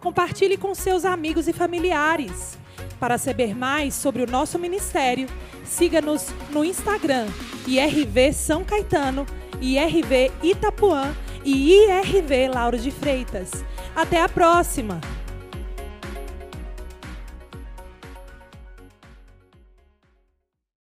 Compartilhe 0.00 0.56
com 0.56 0.74
seus 0.74 1.04
amigos 1.04 1.48
e 1.48 1.52
familiares. 1.52 2.59
Para 3.00 3.16
saber 3.16 3.56
mais 3.56 3.94
sobre 3.94 4.22
o 4.22 4.30
nosso 4.30 4.58
ministério, 4.58 5.26
siga-nos 5.64 6.28
no 6.50 6.62
Instagram, 6.62 7.26
IRV 7.66 8.32
São 8.34 8.62
Caetano, 8.62 9.24
IRV 9.58 10.30
Itapuã 10.42 11.16
e 11.42 11.72
IRV 11.72 12.48
Lauro 12.54 12.78
de 12.78 12.90
Freitas. 12.90 13.64
Até 13.96 14.22
a 14.22 14.28
próxima! 14.28 15.00